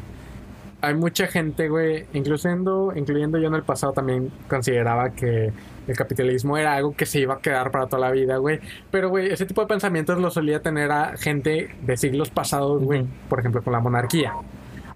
[0.80, 5.52] Hay mucha gente, güey, incluyendo, incluyendo yo en el pasado también consideraba que
[5.86, 8.60] el capitalismo era algo que se iba a quedar para toda la vida, güey.
[8.90, 13.06] Pero, güey, ese tipo de pensamientos lo solía tener a gente de siglos pasados, güey.
[13.28, 14.32] Por ejemplo, con la monarquía.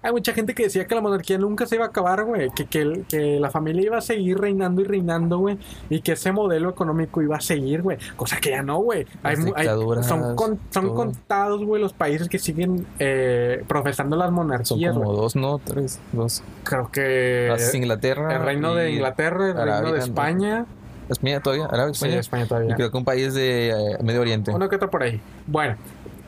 [0.01, 2.49] Hay mucha gente que decía que la monarquía nunca se iba a acabar, güey.
[2.51, 5.57] Que, que, la familia iba a seguir reinando y reinando, güey.
[5.89, 7.97] Y que ese modelo económico iba a seguir, güey.
[8.15, 9.05] Cosa que ya no, güey.
[9.23, 9.67] Hay hay-
[10.03, 15.13] son con- son contados, güey, los países que siguen eh, profesando las Son monarquías, como
[15.13, 15.59] dos, ¿no?
[15.59, 16.43] Tres, dos.
[16.63, 18.35] Creo que Inglaterra.
[18.35, 19.99] el reino de Inglaterra, el reino de.
[19.99, 20.65] España.
[21.09, 22.19] España todavía, Arabia, Sí, España.
[22.19, 22.75] España y todavía.
[22.75, 24.51] creo que un país de eh, Medio Oriente.
[24.51, 25.19] Uno que otro por ahí.
[25.45, 25.75] Bueno,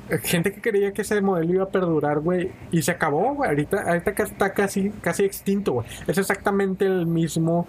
[0.09, 3.49] eh, gente que creía que ese modelo iba a perdurar, güey, y se acabó, güey.
[3.49, 5.87] Ahorita, ahorita está casi, casi extinto, güey.
[6.07, 7.67] Es exactamente el mismo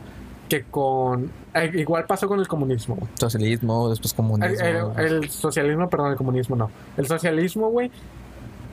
[0.48, 1.30] que con.
[1.54, 3.08] eh, igual pasó con el comunismo, güey.
[3.14, 4.92] Socialismo, después El, comunismo.
[4.98, 6.70] el- el socialismo, perdón, el comunismo no.
[6.96, 7.90] El socialismo, güey,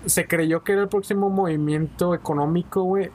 [0.06, 3.10] se creyó que era el próximo movimiento económico, güey.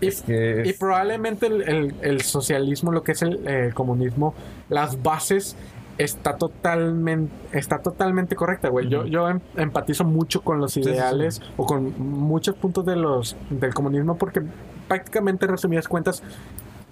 [0.00, 3.74] Y, Es que y es- probablemente el, el- el socialismo, lo que es el, el
[3.74, 4.34] comunismo,
[4.68, 5.56] las bases
[5.96, 8.88] está totalmente está totalmente correcta, güey.
[8.88, 10.90] Yo, yo em- empatizo mucho con los sí, sí.
[10.90, 14.42] ideales o con muchos puntos de los del comunismo porque
[14.88, 16.22] prácticamente en resumidas cuentas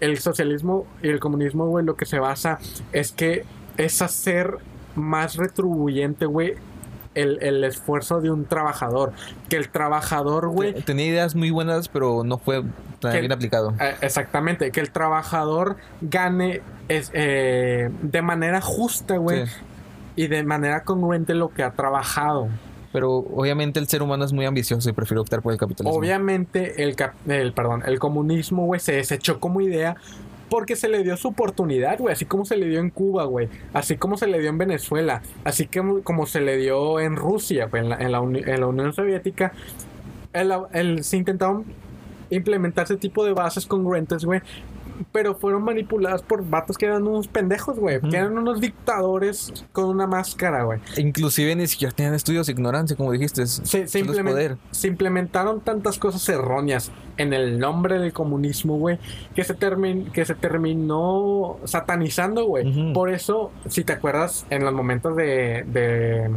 [0.01, 2.59] el socialismo y el comunismo, güey, lo que se basa
[2.93, 3.45] es que
[3.77, 4.57] es hacer
[4.95, 6.55] más retribuyente, güey,
[7.15, 9.13] el, el esfuerzo de un trabajador.
[9.49, 12.63] Que el trabajador, güey, Tenía ideas muy buenas, pero no fue
[13.01, 13.75] tan Que- bien aplicado.
[13.81, 19.53] eh, exactamente, que el trabajador gane es, eh, de manera justa, güey, Sí.
[20.17, 22.49] y de manera congruente lo que ha trabajado.
[22.93, 25.99] Pero obviamente el ser humano es muy ambicioso y prefiere optar por el capitalismo.
[25.99, 29.97] Obviamente el, cap- el, perdón, el comunismo, güey, se desechó como idea
[30.53, 33.49] porque se le dio su oportunidad, güey, así como se le dio en Cuba, güey,
[33.73, 37.69] así como se le dio en Venezuela, así que como se le dio en Rusia,
[37.69, 39.55] güey, en la, Unión Soviética,
[40.35, 41.65] el, el- se intentaron
[42.29, 44.43] implementar ese tipo de bases congruentes, güey.
[45.11, 48.01] Pero fueron manipuladas por vatos que eran unos pendejos, güey.
[48.01, 50.81] Que eran unos dictadores con una máscara, güey.
[50.97, 53.47] Inclusive ni siquiera tenían estudios, ignorancia, como dijiste.
[53.47, 54.57] Se, se es implemen- poder.
[54.71, 58.99] se implementaron tantas cosas erróneas en el nombre del comunismo, güey,
[59.35, 62.93] que se, termin- que se terminó satanizando, güey.
[62.93, 66.31] Por eso, si te acuerdas, en los momentos de, de,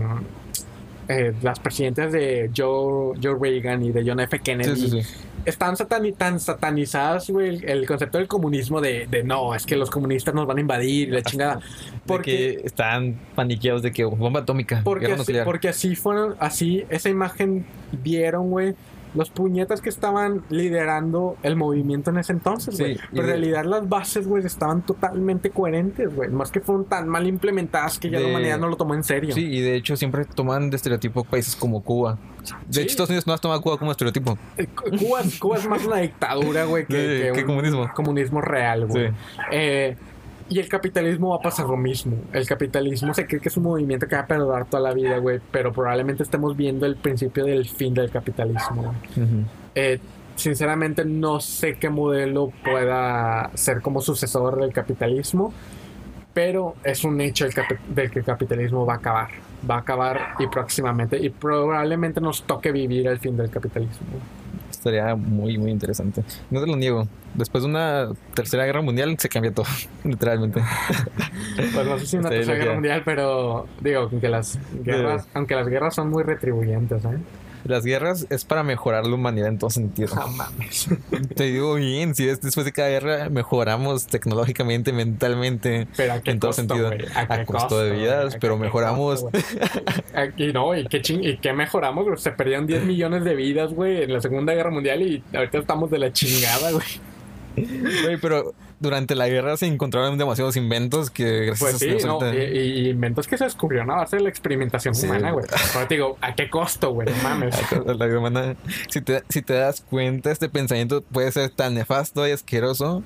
[1.08, 4.40] eh, las presidentes de Joe, Joe Reagan y de John F.
[4.40, 5.10] Kennedy, Sí, sí, sí.
[5.46, 9.76] Están satani- tan satanizadas, güey, el, el concepto del comunismo de, de no, es que
[9.76, 11.60] los comunistas nos van a invadir la chingada.
[12.06, 17.66] Porque están paniqueados de que bomba atómica, porque, así, porque así fueron, así esa imagen
[17.92, 18.76] vieron, güey,
[19.16, 22.96] los puñetas que estaban liderando el movimiento en ese entonces, güey.
[22.96, 26.30] Pero en de- realidad las bases, güey, estaban totalmente coherentes, güey.
[26.30, 29.34] Más que fueron tan mal implementadas que ya la humanidad no lo tomó en serio.
[29.34, 32.18] Sí, y de hecho siempre toman de estereotipo países como Cuba.
[32.68, 32.82] De Sí.
[32.82, 34.38] hecho, Estados Unidos no has tomado Cuba como estereotipo.
[34.58, 37.90] Eh, Cu- Cuba, Cuba es más una dictadura, güey, que, Sí, que que un comunismo.
[37.96, 39.08] comunismo real, güey.
[39.10, 39.14] Sí.
[39.52, 39.98] Eh,
[40.48, 42.18] y el capitalismo va a pasar lo mismo.
[42.32, 45.18] El capitalismo se cree que es un movimiento que va a perdurar toda la vida,
[45.18, 45.40] güey.
[45.52, 48.94] Pero probablemente estemos viendo el principio del fin del capitalismo.
[49.74, 50.00] Eh,
[50.36, 55.52] sinceramente no sé qué modelo pueda ser como sucesor del capitalismo,
[56.34, 59.30] pero es un hecho del que el capitalismo va a acabar.
[59.68, 64.06] Va a acabar y próximamente, y probablemente nos toque vivir el fin del capitalismo.
[64.86, 66.22] Estaría muy, muy interesante.
[66.52, 67.08] No te lo niego.
[67.34, 69.66] Después de una tercera guerra mundial se cambia todo,
[70.04, 70.62] literalmente.
[71.56, 75.68] Pues no sé si una tercera guerra mundial, pero digo, aunque las guerras, aunque las
[75.68, 77.18] guerras son muy retribuyentes, ¿eh?
[77.66, 80.16] Las guerras es para mejorar la humanidad en todo sentido.
[80.16, 80.88] No mames.
[81.36, 86.32] Te digo bien, si es después de cada guerra mejoramos tecnológicamente, mentalmente, Pero a qué
[86.32, 86.92] en todo costo, sentido.
[87.16, 89.24] A, costo de vidas, ¿A pero mejoramos.
[89.24, 89.40] costo,
[90.38, 92.22] y no, y qué, ching- y qué mejoramos.
[92.22, 95.90] Se perdieron 10 millones de vidas, güey, en la Segunda Guerra Mundial y ahorita estamos
[95.90, 96.86] de la chingada, güey.
[98.04, 98.54] Güey, pero
[98.86, 103.28] durante la guerra se encontraron demasiados inventos que gracias Pues sí, no, y, y inventos
[103.28, 105.06] que se descubrieron a base de la experimentación Sí.
[105.08, 105.46] humana, güey.
[105.74, 107.08] Pero te digo, ¿a qué costo, güey?
[107.10, 107.56] No mames.
[107.86, 108.56] La humana-
[108.90, 113.04] si, te, si te das cuenta, este pensamiento puede ser tan nefasto y asqueroso,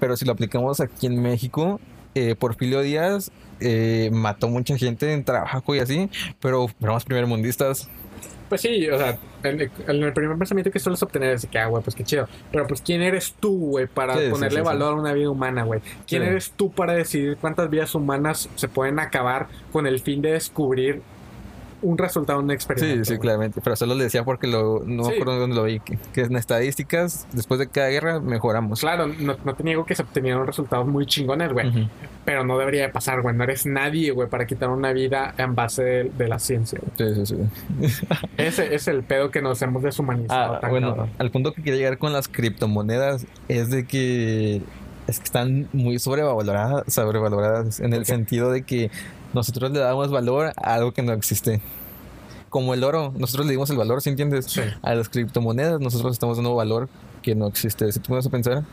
[0.00, 1.80] pero si lo aplicamos aquí en México,
[2.14, 6.10] eh, Porfirio Díaz eh, mató mucha gente en trabajo y así,
[6.40, 7.88] pero éramos primermundistas.
[8.48, 11.66] Pues sí, o sea, en, en el primer pensamiento que sueles obtener es que, ah,
[11.66, 12.28] güey, pues qué chido.
[12.52, 14.66] Pero pues, ¿quién eres tú, güey, para Sí, ponerle sí, sí.
[14.66, 15.80] valor a una vida humana, güey?
[16.06, 20.32] ¿Quién eres tú para decidir cuántas vidas humanas se pueden acabar con el fin de
[20.32, 21.00] descubrir
[21.84, 23.04] un resultado un Sí, experimento?
[23.04, 23.20] sí, güey?
[23.20, 25.14] claramente, pero solo le decía porque lo, no me Sí.
[25.14, 28.80] acuerdo dónde lo vi, que, que en estadísticas, después de cada guerra, mejoramos.
[28.80, 31.88] Claro, no, no te niego que se obtenieron resultados muy chingones, güey.
[32.24, 33.34] Pero no debería de pasar, güey.
[33.36, 36.80] No eres nadie, güey, para quitar una vida en base de, de la ciencia.
[36.96, 37.36] Sí, sí, sí.
[38.36, 40.54] Ese es el pedo que nos hemos deshumanizado.
[40.54, 41.10] Ah, tan bueno, cabrón.
[41.18, 44.62] al punto que quería llegar con las criptomonedas es de que
[45.06, 48.90] es que están muy sobrevaloradas, sobrevaloradas en el sentido de que
[49.34, 51.60] nosotros le damos valor a algo que no existe.
[52.48, 54.46] Como el oro, nosotros le dimos el valor, ¿sí entiendes?
[54.46, 54.60] Sí.
[54.82, 56.88] A las criptomonedas nosotros estamos dando valor
[57.22, 57.90] que no existe.
[57.90, 58.64] Si tú pones a pensar,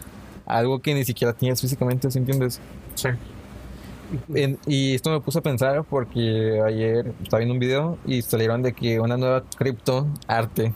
[0.45, 2.59] algo que ni siquiera tienes físicamente, ¿sí entiendes?
[2.95, 3.09] Sí.
[4.35, 8.61] En- y esto me puso a pensar porque ayer estaba viendo un video y salieron
[8.61, 10.73] de que una nueva cripto arte,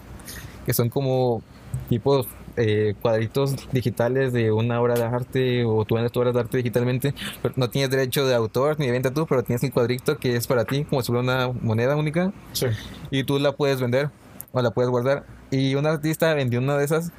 [0.65, 1.41] que son como
[1.89, 2.27] tipos
[2.57, 6.57] eh, cuadritos digitales de una obra de arte o tú vendes tu obra de arte
[6.57, 10.17] digitalmente, pero no tienes derecho de autor ni de venta tú, pero tienes el cuadrito
[10.17, 12.67] que es para ti, como si fuera una moneda única Sí.
[13.11, 14.09] y tú la puedes vender
[14.51, 15.25] o la puedes guardar.
[15.51, 17.11] Y un artista vendió una de esas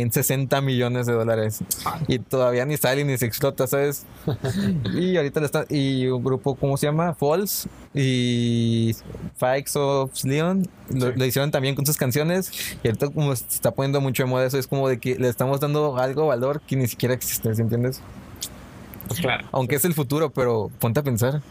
[0.00, 1.60] en 60 millones de dólares
[2.08, 4.06] y todavía ni sale ni se explota, ¿sabes?
[4.94, 7.14] y ahorita le está y un grupo ¿cómo se llama?
[7.14, 8.94] Falls y
[9.36, 11.12] Fikes of Leon lo, Sí.
[11.18, 12.50] lo hicieron también con sus canciones
[12.82, 15.28] y ahorita como se está poniendo mucho de moda eso es como de que le
[15.28, 18.00] estamos dando algo valor que ni siquiera existe, ¿sí entiendes?
[19.08, 19.46] Pues claro.
[19.52, 21.42] Aunque es el futuro, pero ponte a pensar.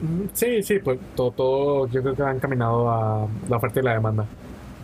[0.00, 3.82] Mm, Sí, sí, pues todo, todo yo creo que va encaminado a la oferta y
[3.82, 4.26] la demanda.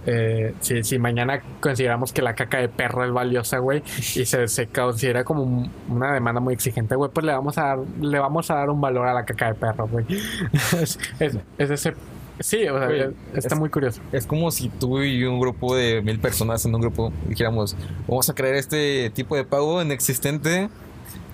[0.07, 4.49] Eh, si, si mañana consideramos que la caca de perro es valiosa, güey, y se,
[4.49, 8.19] se considera como un- una demanda muy exigente, güey, pues le vamos a dar, le
[8.19, 10.05] vamos a dar un valor a la caca de perro, güey.
[10.81, 11.95] es, es, es ese.
[12.41, 12.89] Sí, o sea,
[13.35, 14.01] está es- muy curioso.
[14.11, 17.77] Es como si tú y un grupo de mil personas en un grupo dijéramos,
[18.09, 20.69] vamos a crear este tipo de pago inexistente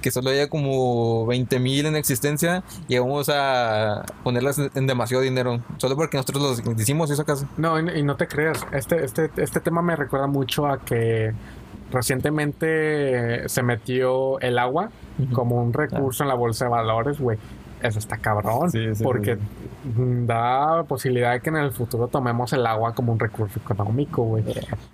[0.01, 5.61] que solo haya como 20 mil en existencia y vamos a ponerlas en- demasiado dinero,
[5.79, 7.47] solo porque nosotros los hicimos eso acaso.
[7.57, 11.33] No, y, y no te creas, este, este, este tema me recuerda mucho a que
[11.91, 14.91] recientemente se metió el agua
[15.33, 17.39] como un recurso en la bolsa de valores, güey.
[17.83, 19.41] Eso está cabrón, Sí, sí, porque sí.
[20.27, 24.45] da posibilidad de que en el futuro tomemos el agua como un recurso económico, güey.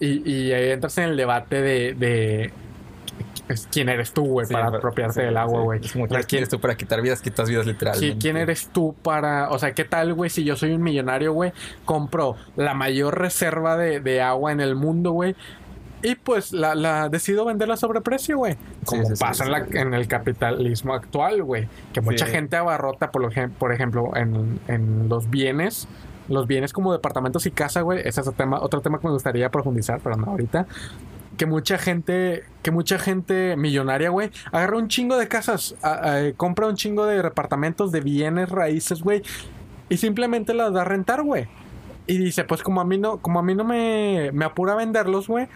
[0.00, 2.52] Y, y ahí entras en el debate de, de
[3.48, 5.64] es- quién eres tú, güey, Sí, para pero- apropiarte sí, del agua, sí.
[5.64, 5.80] güey.
[5.84, 8.18] Es como O sea, que esto para quitar vidas, quitas vidas ¿Qui- literalmente.
[8.18, 9.50] ¿Quién eres tú para.?
[9.50, 10.30] O sea, ¿qué tal, güey?
[10.30, 11.52] Si yo soy un millonario, güey,
[11.84, 15.34] compro la mayor reserva de, de agua en el mundo, güey.
[16.02, 18.56] Y pues la, la decido venderla a sobreprecio, güey.
[18.84, 19.70] Como sí, sí, pasa en, la- sí.
[19.78, 21.66] en el capitalismo actual, güey.
[21.94, 22.32] Que mucha Sí.
[22.32, 25.88] gente abarrota, por, lo por ejemplo, en, en los bienes.
[26.28, 28.00] Los bienes como departamentos y casa, güey.
[28.00, 30.66] Ese es otro tema, otro tema que me gustaría profundizar, pero no ahorita.
[31.36, 36.66] Que mucha gente, que mucha gente millonaria, güey, agarra un chingo de casas, a- compra
[36.68, 39.22] un chingo de departamentos, de bienes raíces, güey,
[39.88, 41.46] y simplemente las da a rentar, güey.
[42.06, 45.26] Y dice, pues como a mí no, como a mí no me, me apura venderlos,
[45.26, 45.48] güey,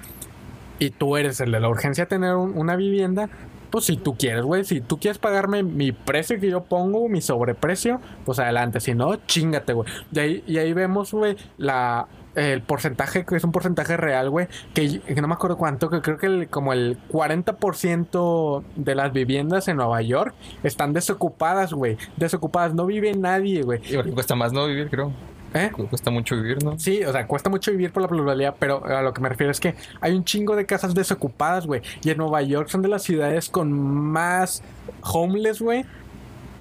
[0.79, 3.29] y tú eres el de la urgencia de tener un- una vivienda,
[3.71, 7.21] pues si tú quieres, güey, si tú quieres pagarme mi precio que yo pongo, mi
[7.21, 9.89] sobreprecio, pues adelante, si no, chingate, güey.
[10.11, 14.47] Y ahí, y ahí vemos, güey, la el porcentaje, que es un porcentaje real, güey,
[14.75, 19.13] que, que no me acuerdo cuánto, que creo que el- como el 40% de las
[19.13, 21.97] viviendas en Nueva York están desocupadas, güey.
[22.17, 23.81] Desocupadas, no vive nadie, güey.
[23.89, 25.13] Y porque cuesta más no vivir, creo.
[25.55, 25.71] ¿Eh?
[25.89, 26.79] Cuesta mucho vivir, ¿no?
[26.79, 29.51] Sí, o sea, cuesta mucho vivir por la pluralidad, pero a lo que me refiero
[29.51, 31.81] es que hay un chingo de casas desocupadas, güey.
[32.05, 34.63] Y en Nueva York son de las ciudades con más
[35.03, 35.87] homeless, güey.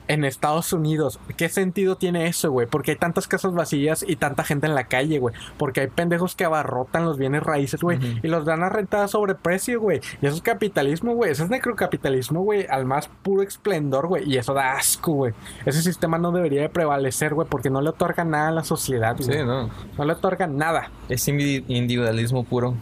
[0.08, 2.66] En Estados Unidos, ¿qué sentido tiene eso, güey?
[2.68, 5.36] Porque hay tantas casas vacías y tanta gente en la calle, güey.
[5.58, 8.00] Porque hay pendejos que abarrotan los bienes raíces, güey.
[8.24, 10.00] Y los dan a rentar a sobreprecio, güey.
[10.22, 11.32] Y eso es capitalismo, güey.
[11.32, 12.66] Eso es necrocapitalismo, güey.
[12.70, 14.24] Al más puro esplendor, güey.
[14.32, 15.34] Y eso da asco, güey.
[15.66, 17.48] Ese sistema no debería de prevalecer, güey.
[17.50, 19.38] Porque no le otorga nada a la sociedad, güey.
[19.40, 19.70] Sí, no.
[19.98, 20.90] No le otorga nada.
[21.10, 22.76] Es indi- individualismo puro.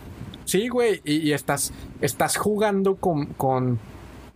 [0.45, 3.79] Sí, güey, y, y estás, estás jugando con, con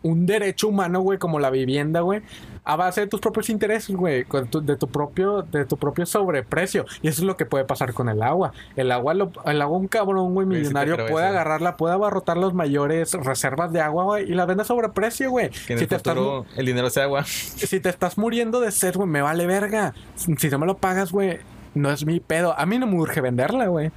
[0.02, 2.22] un derecho humano, güey, como la vivienda, güey,
[2.72, 6.86] a base de tus propios intereses, güey, tu- de tu propio, de tu propio sobreprecio.
[7.02, 8.52] Y eso es lo que puede pasar con el agua.
[8.76, 11.36] El agua, lo- el agua un cabrón, güey, sí millonario puede eso.
[11.36, 15.50] agarrarla, puede abarrotar las mayores reservas de agua, güey, y la vende a sobreprecio, güey.
[15.50, 16.16] Que en Si el te, estás,
[16.58, 17.24] el dinero sea agua.
[17.26, 19.94] si te estás muriendo de sed, güey, me vale verga.
[20.16, 21.40] Si no me lo pagas, güey,
[21.74, 22.54] no es mi pedo.
[22.58, 23.92] A mí no me urge venderla, güey.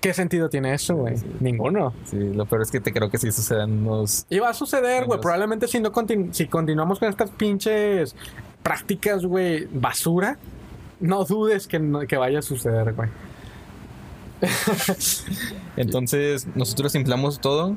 [0.00, 1.16] ¿Qué sentido tiene eso, güey?
[1.40, 1.92] Ninguno.
[2.04, 4.26] Sí, lo peor es que te creo que sí sucedan unos...
[4.30, 5.20] Y va a suceder, güey.
[5.20, 8.14] Probablemente si no continu- si continuamos con estas pinches
[8.62, 10.38] prácticas, güey, basura,
[11.00, 13.08] no dudes que, no- que vaya a suceder, güey.
[15.76, 17.76] Entonces, nosotros inflamos todo.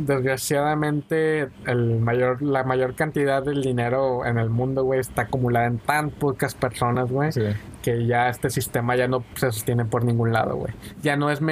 [0.00, 5.78] Desgraciadamente, el mayor, la mayor cantidad del dinero en el mundo, güey, está acumulada en
[5.78, 7.42] tan pocas personas, güey, Sí.
[7.82, 10.72] que ya este sistema ya no se sostiene por ningún lado, güey.
[11.02, 11.48] Ya no es no,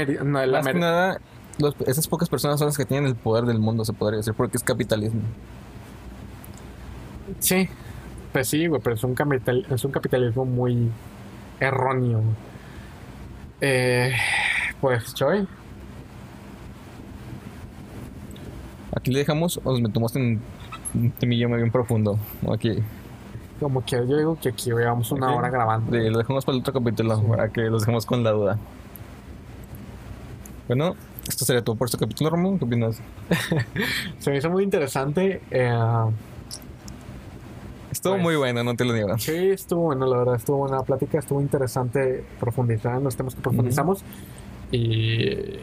[0.46, 1.20] la Más que meri- nada,
[1.58, 4.32] los- esas pocas personas son las que tienen el poder del mundo, se podría decir,
[4.34, 5.20] porque es capitalismo.
[7.38, 7.68] Sí,
[8.32, 10.90] pues sí, güey, pero es un, capital, es un capitalismo muy
[11.60, 12.22] erróneo.
[13.60, 14.12] Eh,
[14.80, 15.46] pues, Choy,
[18.98, 20.40] Aquí le dejamos o nos metemos en
[20.94, 22.18] un temillo bien profundo.
[22.52, 22.78] Aquí.
[23.60, 25.90] como que yo digo que aquí llevamos una hora grabando.
[25.90, 27.22] De- lo dejamos para el otro capítulo, Sí.
[27.28, 28.58] para que los dejemos con la duda.
[30.68, 30.94] Bueno,
[31.28, 32.58] esto sería todo por este capítulo, Ramón.
[32.58, 33.00] ¿Qué opinas?
[34.18, 35.40] Se me hizo muy interesante.
[35.50, 35.72] eh,
[37.90, 39.16] Estuvo Pues- muy bueno, no te lo niego.
[39.18, 43.40] sí, estuvo bueno, la verdad, estuvo buena plática, estuvo interesante profundizar en los temas que
[43.40, 44.04] profundizamos.
[44.70, 45.56] Y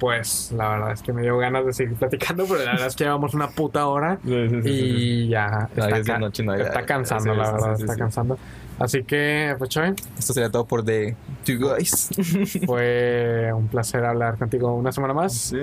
[0.00, 2.96] pues, la verdad es que me dio ganas de seguir platicando, pero la verdad es
[2.96, 4.18] que llevamos una puta hora.
[4.24, 7.52] Y ya está, ya es de ca- noche, no, ya- está cansando, sí, la sí,
[7.52, 7.98] verdad, sí, está sí.
[8.00, 8.38] cansando.
[8.80, 12.08] Así que, pues, Choy, Esto sería todo por The Two Guys.
[12.66, 15.32] fue un placer hablar contigo una semana más.
[15.34, 15.58] sí.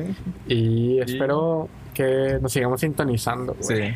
[0.47, 3.55] Y espero que nos sigamos sintonizando.
[3.59, 3.73] Sí.
[3.73, 3.95] güey.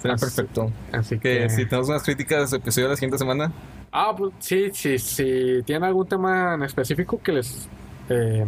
[0.00, 0.70] Sería Así- perfecto.
[0.92, 1.50] Así Que que.
[1.50, 3.52] si tenemos unas críticas de episodio la siguiente semana,
[3.90, 5.62] Ah, pues sí, sí, sí.
[5.64, 7.68] ¿Tienen algún tema en específico que les
[8.10, 8.44] eh,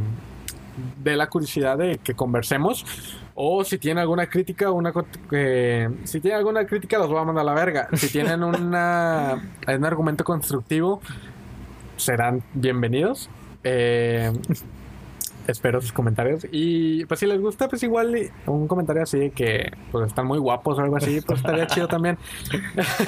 [1.03, 2.85] dé la curiosidad de que conversemos?
[3.35, 4.93] O si tienen alguna crítica, una
[5.31, 7.89] eh, si tienen alguna crítica, los voy a mandar a la verga.
[7.95, 11.01] Si tienen una, un argumento constructivo,
[11.97, 13.31] serán bienvenidos.
[13.65, 14.33] Eh,
[15.47, 16.47] espero sus comentarios.
[16.51, 20.39] Y pues si les gusta, pues igual un comentario así de que pues están muy
[20.39, 22.19] guapos o algo así, pues estaría chido también.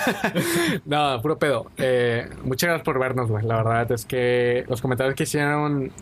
[0.84, 1.66] no, puro pedo.
[1.76, 3.44] Eh, muchas gracias por vernos, güey.
[3.44, 5.92] La verdad es que los comentarios que hicieron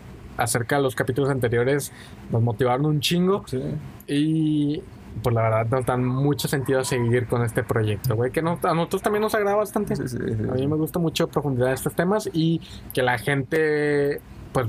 [0.40, 1.92] acerca de los capítulos anteriores
[2.30, 3.44] nos motivaron un chingo.
[3.46, 3.60] sí.
[4.06, 4.82] Y
[5.22, 8.30] pues la verdad nos dan mucho sentido a seguir con este proyecto, güey.
[8.30, 9.96] Que no- a nosotros también nos agrada bastante.
[9.96, 10.34] Sí, sí, sí.
[10.48, 12.60] A mí me gusta mucho profundizar en estos temas y
[12.94, 14.20] que la gente,
[14.52, 14.68] pues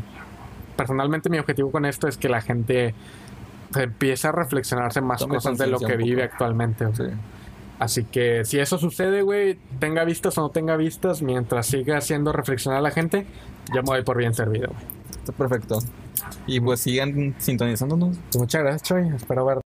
[0.75, 2.95] personalmente mi objetivo con esto es que la gente
[3.75, 6.85] empiece a reflexionarse más Tome cosas de lo que vive actualmente.
[6.85, 7.11] güey.
[7.79, 12.31] Así que si eso sucede, güey, tenga vistas o no tenga vistas, mientras siga haciendo
[12.31, 13.25] reflexionar a la gente,
[13.73, 14.67] yo me voy por bien servido.
[14.69, 15.00] güey.
[15.21, 15.79] Está perfecto.
[16.47, 18.17] Y pues sigan sintonizándonos.
[18.31, 19.07] Pues muchas gracias, Choy.
[19.15, 19.59] Espero ver